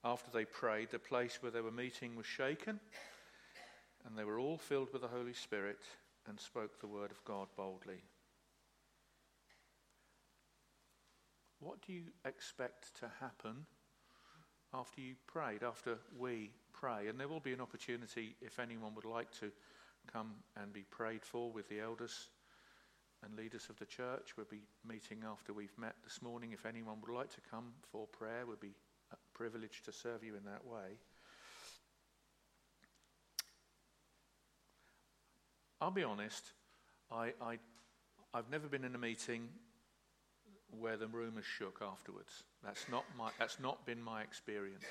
After 0.05 0.31
they 0.33 0.45
prayed, 0.45 0.91
the 0.91 0.99
place 1.01 1.39
where 1.41 1.51
they 1.51 1.61
were 1.61 1.73
meeting 1.73 2.15
was 2.15 2.27
shaken, 2.27 2.79
and 4.07 4.17
they 4.17 4.23
were 4.23 4.39
all 4.39 4.57
filled 4.57 4.93
with 4.93 5.03
the 5.03 5.09
Holy 5.09 5.35
Spirit 5.35 5.81
and 6.29 6.39
spoke 6.39 6.81
the 6.81 6.87
word 6.87 7.11
of 7.11 7.25
God 7.25 7.49
boldly. 7.57 8.05
What 11.61 11.81
do 11.87 11.93
you 11.93 12.05
expect 12.25 12.99
to 13.01 13.11
happen 13.21 13.67
after 14.75 15.01
you 15.01 15.15
prayed, 15.27 15.63
after 15.63 15.99
we 16.19 16.51
pray. 16.73 17.09
And 17.09 17.19
there 17.19 17.29
will 17.29 17.41
be 17.41 17.53
an 17.53 17.61
opportunity 17.61 18.37
if 18.41 18.59
anyone 18.59 18.95
would 18.95 19.05
like 19.05 19.31
to 19.41 19.51
come 20.13 20.35
and 20.61 20.73
be 20.73 20.83
prayed 20.83 21.25
for 21.25 21.51
with 21.51 21.69
the 21.69 21.81
elders 21.81 22.29
and 23.25 23.37
leaders 23.37 23.67
of 23.71 23.79
the 23.79 23.87
church. 23.87 24.37
We'll 24.37 24.47
be 24.51 24.63
meeting 24.87 25.23
after 25.29 25.53
we've 25.53 25.77
met 25.79 25.95
this 26.05 26.21
morning. 26.23 26.53
If 26.53 26.67
anyone 26.67 26.99
would 27.01 27.15
like 27.15 27.31
to 27.31 27.41
come 27.51 27.73
for 27.91 28.07
prayer, 28.07 28.45
we'll 28.47 28.57
be 28.57 28.75
uh, 29.13 29.17
privileged 29.35 29.85
to 29.87 29.93
serve 29.93 30.23
you 30.23 30.37
in 30.37 30.45
that 30.45 30.65
way. 30.67 30.99
I'll 35.81 35.91
be 35.91 36.05
honest, 36.05 36.53
I, 37.11 37.33
I, 37.41 37.59
I've 38.33 38.51
never 38.51 38.67
been 38.67 38.85
in 38.85 38.95
a 38.95 38.99
meeting 38.99 39.49
where 40.71 40.97
the 40.97 41.07
room 41.07 41.35
has 41.37 41.45
shook 41.45 41.81
afterwards. 41.83 42.45
That's 42.65 42.87
not, 42.91 43.05
my, 43.17 43.31
that's 43.39 43.59
not 43.61 43.87
been 43.87 44.03
my 44.03 44.23
experience. 44.23 44.85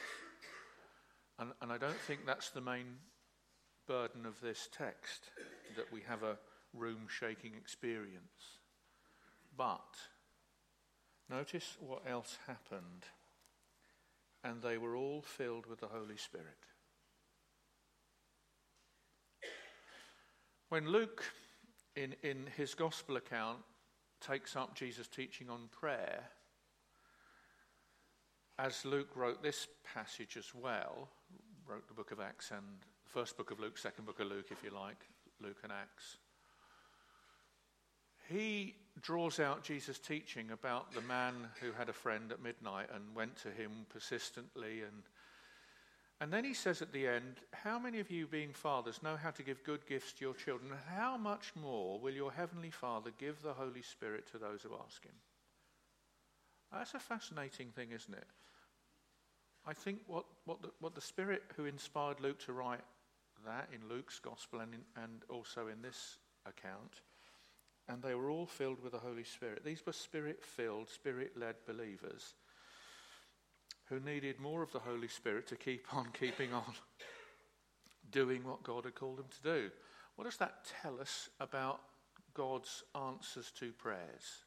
And, 1.39 1.51
and 1.61 1.71
I 1.71 1.77
don't 1.77 1.99
think 1.99 2.25
that's 2.25 2.49
the 2.49 2.61
main 2.61 2.97
burden 3.87 4.25
of 4.25 4.39
this 4.41 4.69
text, 4.75 5.29
that 5.75 5.91
we 5.91 6.01
have 6.07 6.23
a 6.23 6.37
room 6.73 7.07
shaking 7.07 7.53
experience. 7.55 8.59
But 9.57 9.95
notice 11.29 11.77
what 11.79 12.01
else 12.09 12.37
happened. 12.47 13.05
And 14.43 14.61
they 14.61 14.77
were 14.77 14.95
all 14.95 15.21
filled 15.21 15.65
with 15.65 15.79
the 15.79 15.87
Holy 15.87 16.17
Spirit. 16.17 16.47
When 20.69 20.87
Luke, 20.87 21.23
in, 21.95 22.15
in 22.23 22.47
his 22.57 22.73
gospel 22.73 23.17
account, 23.17 23.59
takes 24.21 24.55
up 24.55 24.75
Jesus' 24.75 25.07
teaching 25.07 25.49
on 25.49 25.69
prayer, 25.71 26.23
as 28.57 28.85
Luke 28.85 29.15
wrote 29.15 29.43
this 29.43 29.67
passage 29.93 30.37
as 30.37 30.53
well, 30.55 31.09
wrote 31.67 31.87
the 31.87 31.93
book 31.93 32.11
of 32.11 32.19
Acts 32.19 32.51
and 32.51 32.63
the 33.03 33.09
first 33.09 33.37
book 33.37 33.51
of 33.51 33.59
Luke, 33.59 33.77
second 33.77 34.05
book 34.05 34.19
of 34.19 34.27
Luke, 34.27 34.47
if 34.51 34.63
you 34.63 34.69
like, 34.69 34.97
Luke 35.41 35.59
and 35.63 35.71
Acts. 35.71 36.17
He 38.29 38.75
draws 39.01 39.39
out 39.39 39.63
Jesus' 39.63 39.99
teaching 39.99 40.51
about 40.51 40.93
the 40.93 41.01
man 41.01 41.33
who 41.61 41.71
had 41.71 41.89
a 41.89 41.93
friend 41.93 42.31
at 42.31 42.41
midnight 42.41 42.87
and 42.93 43.15
went 43.15 43.35
to 43.37 43.51
him 43.51 43.71
persistently 43.89 44.81
and 44.81 45.03
and 46.21 46.31
then 46.31 46.45
he 46.45 46.53
says 46.53 46.81
at 46.81 46.93
the 46.93 47.07
end, 47.07 47.41
How 47.51 47.77
many 47.77 47.99
of 47.99 48.09
you, 48.09 48.25
being 48.25 48.53
fathers, 48.53 49.03
know 49.03 49.17
how 49.17 49.31
to 49.31 49.43
give 49.43 49.63
good 49.63 49.85
gifts 49.85 50.13
to 50.13 50.25
your 50.25 50.33
children? 50.33 50.71
How 50.95 51.17
much 51.17 51.51
more 51.61 51.99
will 51.99 52.13
your 52.13 52.31
heavenly 52.31 52.69
Father 52.69 53.11
give 53.17 53.41
the 53.41 53.53
Holy 53.53 53.81
Spirit 53.81 54.25
to 54.31 54.37
those 54.37 54.61
who 54.63 54.69
ask 54.85 55.03
him? 55.03 55.15
That's 56.71 56.93
a 56.93 56.99
fascinating 56.99 57.69
thing, 57.69 57.91
isn't 57.91 58.13
it? 58.13 58.27
I 59.67 59.73
think 59.73 59.99
what, 60.07 60.25
what, 60.45 60.61
the, 60.61 60.69
what 60.79 60.95
the 60.95 61.01
Spirit 61.01 61.43
who 61.57 61.65
inspired 61.65 62.21
Luke 62.21 62.39
to 62.45 62.53
write 62.53 62.81
that 63.45 63.67
in 63.73 63.89
Luke's 63.89 64.19
Gospel 64.19 64.61
and, 64.61 64.73
in, 64.73 64.81
and 65.03 65.21
also 65.29 65.67
in 65.67 65.81
this 65.81 66.17
account, 66.45 67.01
and 67.89 68.01
they 68.01 68.15
were 68.15 68.29
all 68.29 68.45
filled 68.45 68.81
with 68.81 68.93
the 68.93 68.99
Holy 68.99 69.23
Spirit. 69.23 69.63
These 69.65 69.85
were 69.85 69.93
Spirit 69.93 70.43
filled, 70.43 70.89
Spirit 70.89 71.33
led 71.37 71.55
believers 71.67 72.35
who 73.89 73.99
needed 73.99 74.39
more 74.39 74.63
of 74.63 74.71
the 74.71 74.79
Holy 74.79 75.07
Spirit 75.07 75.47
to 75.47 75.55
keep 75.55 75.85
on 75.93 76.07
keeping 76.19 76.53
on 76.53 76.73
doing 78.11 78.43
what 78.43 78.63
God 78.63 78.85
had 78.85 78.95
called 78.95 79.17
them 79.17 79.29
to 79.29 79.43
do. 79.43 79.71
What 80.15 80.25
does 80.25 80.37
that 80.37 80.65
tell 80.81 80.99
us 80.99 81.29
about 81.39 81.81
God's 82.33 82.83
answers 82.95 83.51
to 83.59 83.71
prayers? 83.71 84.43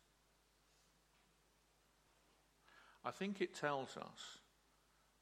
I 3.05 3.11
think 3.11 3.41
it 3.41 3.55
tells 3.55 3.97
us 3.97 4.39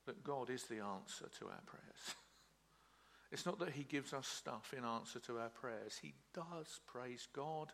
that 0.06 0.24
God 0.24 0.50
is 0.50 0.64
the 0.64 0.80
answer 0.80 1.26
to 1.38 1.46
our 1.46 1.62
prayers. 1.66 2.14
It's 3.32 3.44
not 3.44 3.58
that 3.58 3.70
He 3.70 3.82
gives 3.82 4.12
us 4.12 4.28
stuff 4.28 4.72
in 4.74 4.84
answer 4.84 5.18
to 5.18 5.38
our 5.38 5.48
prayers. 5.48 5.98
He 6.00 6.14
does, 6.32 6.78
praise 6.86 7.26
God. 7.34 7.72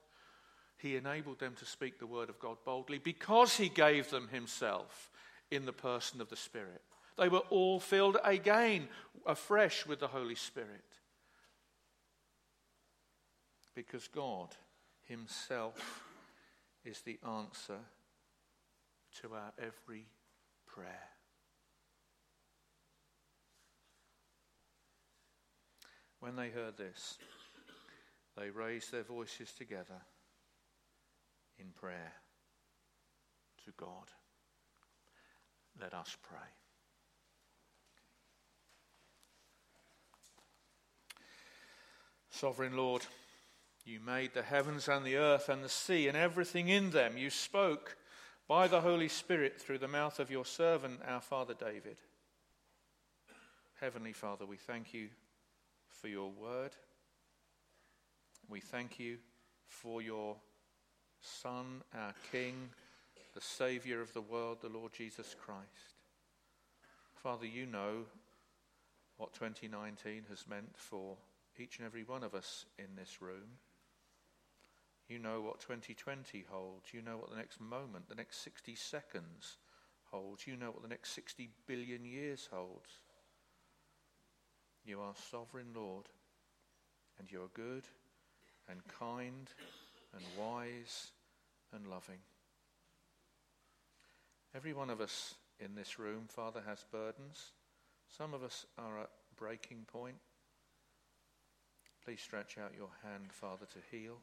He 0.79 0.97
enabled 0.97 1.41
them 1.41 1.55
to 1.59 1.67
speak 1.67 1.99
the 1.99 2.07
word 2.07 2.31
of 2.31 2.39
God 2.39 2.57
boldly 2.65 2.97
because 2.99 3.59
He 3.59 3.69
gave 3.69 4.09
them 4.09 4.29
Himself 4.33 5.11
in 5.53 5.67
the 5.67 5.73
person 5.73 6.21
of 6.21 6.31
the 6.31 6.37
Spirit. 6.37 6.81
They 7.19 7.29
were 7.29 7.43
all 7.51 7.79
filled 7.79 8.17
again, 8.25 8.89
afresh 9.27 9.87
with 9.87 10.01
the 10.01 10.09
Holy 10.09 10.35
Spirit. 10.35 10.81
Because 13.75 14.09
God 14.09 14.49
Himself 15.03 16.03
is 16.85 17.03
the 17.03 17.19
answer 17.27 17.79
to 19.21 19.35
our 19.35 19.53
every 19.59 20.07
prayer. 20.67 21.09
When 26.21 26.35
they 26.35 26.49
heard 26.49 26.79
this, 26.79 27.19
they 28.39 28.49
raised 28.49 28.91
their 28.91 29.03
voices 29.03 29.53
together 29.53 30.01
in 31.59 31.67
prayer 31.79 32.13
to 33.67 33.73
God. 33.77 34.09
Let 35.81 35.95
us 35.95 36.17
pray. 36.23 36.39
Sovereign 42.31 42.77
Lord, 42.77 43.03
you 43.85 44.01
made 44.01 44.35
the 44.35 44.43
heavens 44.43 44.89
and 44.89 45.05
the 45.05 45.17
earth 45.17 45.49
and 45.49 45.63
the 45.63 45.69
sea 45.69 46.09
and 46.09 46.17
everything 46.17 46.69
in 46.69 46.91
them. 46.91 47.17
You 47.17 47.31
spoke 47.31 47.97
by 48.49 48.69
the 48.69 48.81
Holy 48.81 49.09
Spirit 49.09 49.61
through 49.61 49.79
the 49.79 49.89
mouth 49.89 50.19
of 50.19 50.31
your 50.31 50.45
servant, 50.45 51.01
our 51.07 51.21
father 51.21 51.55
David. 51.55 51.97
Heavenly 53.81 54.13
Father, 54.13 54.47
we 54.47 54.57
thank 54.57 54.95
you 54.95 55.09
for 55.89 56.09
your 56.09 56.31
word. 56.31 56.73
We 58.49 58.61
thank 58.61 58.99
you 58.99 59.19
for 59.67 60.03
your 60.03 60.37
Son, 61.21 61.83
our 61.95 62.15
King 62.31 62.71
the 63.35 63.41
Saviour 63.41 64.01
of 64.01 64.13
the 64.13 64.21
world, 64.21 64.59
the 64.61 64.69
Lord 64.69 64.93
Jesus 64.93 65.35
Christ. 65.39 65.97
Father, 67.15 67.47
you 67.47 67.67
know 67.67 68.07
what 69.17 69.33
2019 69.33 70.25
has 70.29 70.47
meant 70.49 70.75
for 70.77 71.17
each 71.59 71.79
and 71.79 71.87
every 71.87 72.03
one 72.03 72.25
of 72.25 72.35
us 72.35 72.67
in 72.79 72.97
this 72.97 73.23
room. 73.23 73.59
You 75.09 75.19
know 75.19 75.41
what 75.41 75.61
2020 75.61 76.45
holds. 76.51 76.93
You 76.93 77.03
know 77.03 77.17
what 77.19 77.31
the 77.31 77.37
next 77.37 77.61
moment, 77.61 78.09
the 78.09 78.15
next 78.15 78.43
60 78.43 78.75
seconds 78.75 79.59
holds. 80.11 80.47
You 80.47 80.57
know 80.57 80.71
what 80.71 80.83
the 80.83 80.89
next 80.89 81.13
60 81.13 81.51
billion 81.67 82.05
years 82.05 82.49
holds. 82.53 82.89
You 84.85 85.01
are 85.01 85.15
sovereign 85.31 85.69
Lord, 85.75 86.07
and 87.19 87.31
you 87.31 87.43
are 87.43 87.51
good 87.55 87.85
and 88.69 88.81
kind 88.89 89.49
and 90.15 90.25
wise 90.39 91.13
and 91.73 91.87
loving. 91.87 92.19
Every 94.55 94.75
one 94.75 94.91
of 94.91 95.01
us 95.01 95.35
in 95.61 95.75
this 95.75 95.99
room, 95.99 96.25
Father, 96.29 96.63
has 96.67 96.85
burdens. 96.93 97.53
Some 98.07 98.35
of 98.35 98.43
us 98.43 98.67
are 98.77 99.01
at 99.01 99.11
breaking 99.35 99.87
point. 99.91 100.17
Please 102.05 102.21
stretch 102.21 102.59
out 102.59 102.73
your 102.77 102.91
hand, 103.03 103.33
Father, 103.33 103.65
to 103.65 103.97
heal 103.97 104.19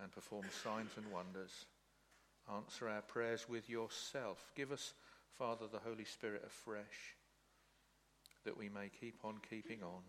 and 0.00 0.10
perform 0.10 0.46
signs 0.64 0.90
and 0.96 1.12
wonders. 1.12 1.66
Answer 2.52 2.88
our 2.88 3.02
prayers 3.02 3.46
with 3.48 3.70
yourself. 3.70 4.50
Give 4.56 4.72
us, 4.72 4.94
Father, 5.38 5.66
the 5.70 5.78
Holy 5.78 6.04
Spirit 6.04 6.42
afresh, 6.44 7.14
that 8.44 8.58
we 8.58 8.68
may 8.68 8.90
keep 9.00 9.20
on 9.24 9.36
keeping 9.48 9.84
on, 9.84 10.02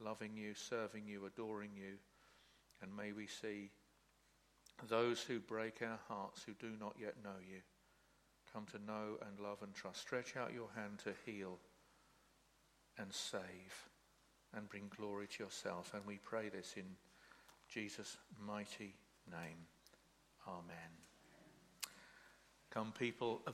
loving 0.00 0.36
you, 0.36 0.54
serving 0.54 1.06
you, 1.06 1.26
adoring 1.26 1.70
you, 1.76 1.94
and 2.82 2.96
may 2.96 3.12
we 3.12 3.28
see 3.28 3.70
those 4.88 5.22
who 5.22 5.38
break 5.38 5.80
our 5.80 6.00
hearts 6.08 6.42
who 6.42 6.52
do 6.54 6.74
not 6.78 6.96
yet 6.98 7.14
know 7.22 7.38
you 7.48 7.60
come 8.56 8.64
to 8.72 8.86
know 8.86 9.18
and 9.28 9.38
love 9.38 9.58
and 9.62 9.74
trust. 9.74 10.00
Stretch 10.00 10.34
out 10.34 10.50
your 10.54 10.68
hand 10.74 10.98
to 11.04 11.12
heal 11.26 11.58
and 12.98 13.12
save 13.12 13.90
and 14.56 14.66
bring 14.70 14.90
glory 14.96 15.26
to 15.26 15.44
yourself. 15.44 15.92
And 15.92 16.02
we 16.06 16.18
pray 16.24 16.48
this 16.48 16.72
in 16.74 16.86
Jesus' 17.68 18.16
mighty 18.46 18.94
name. 19.30 19.58
Amen. 20.48 20.90
Come, 22.70 22.92
people 22.98 23.42
of 23.46 23.46
the 23.46 23.52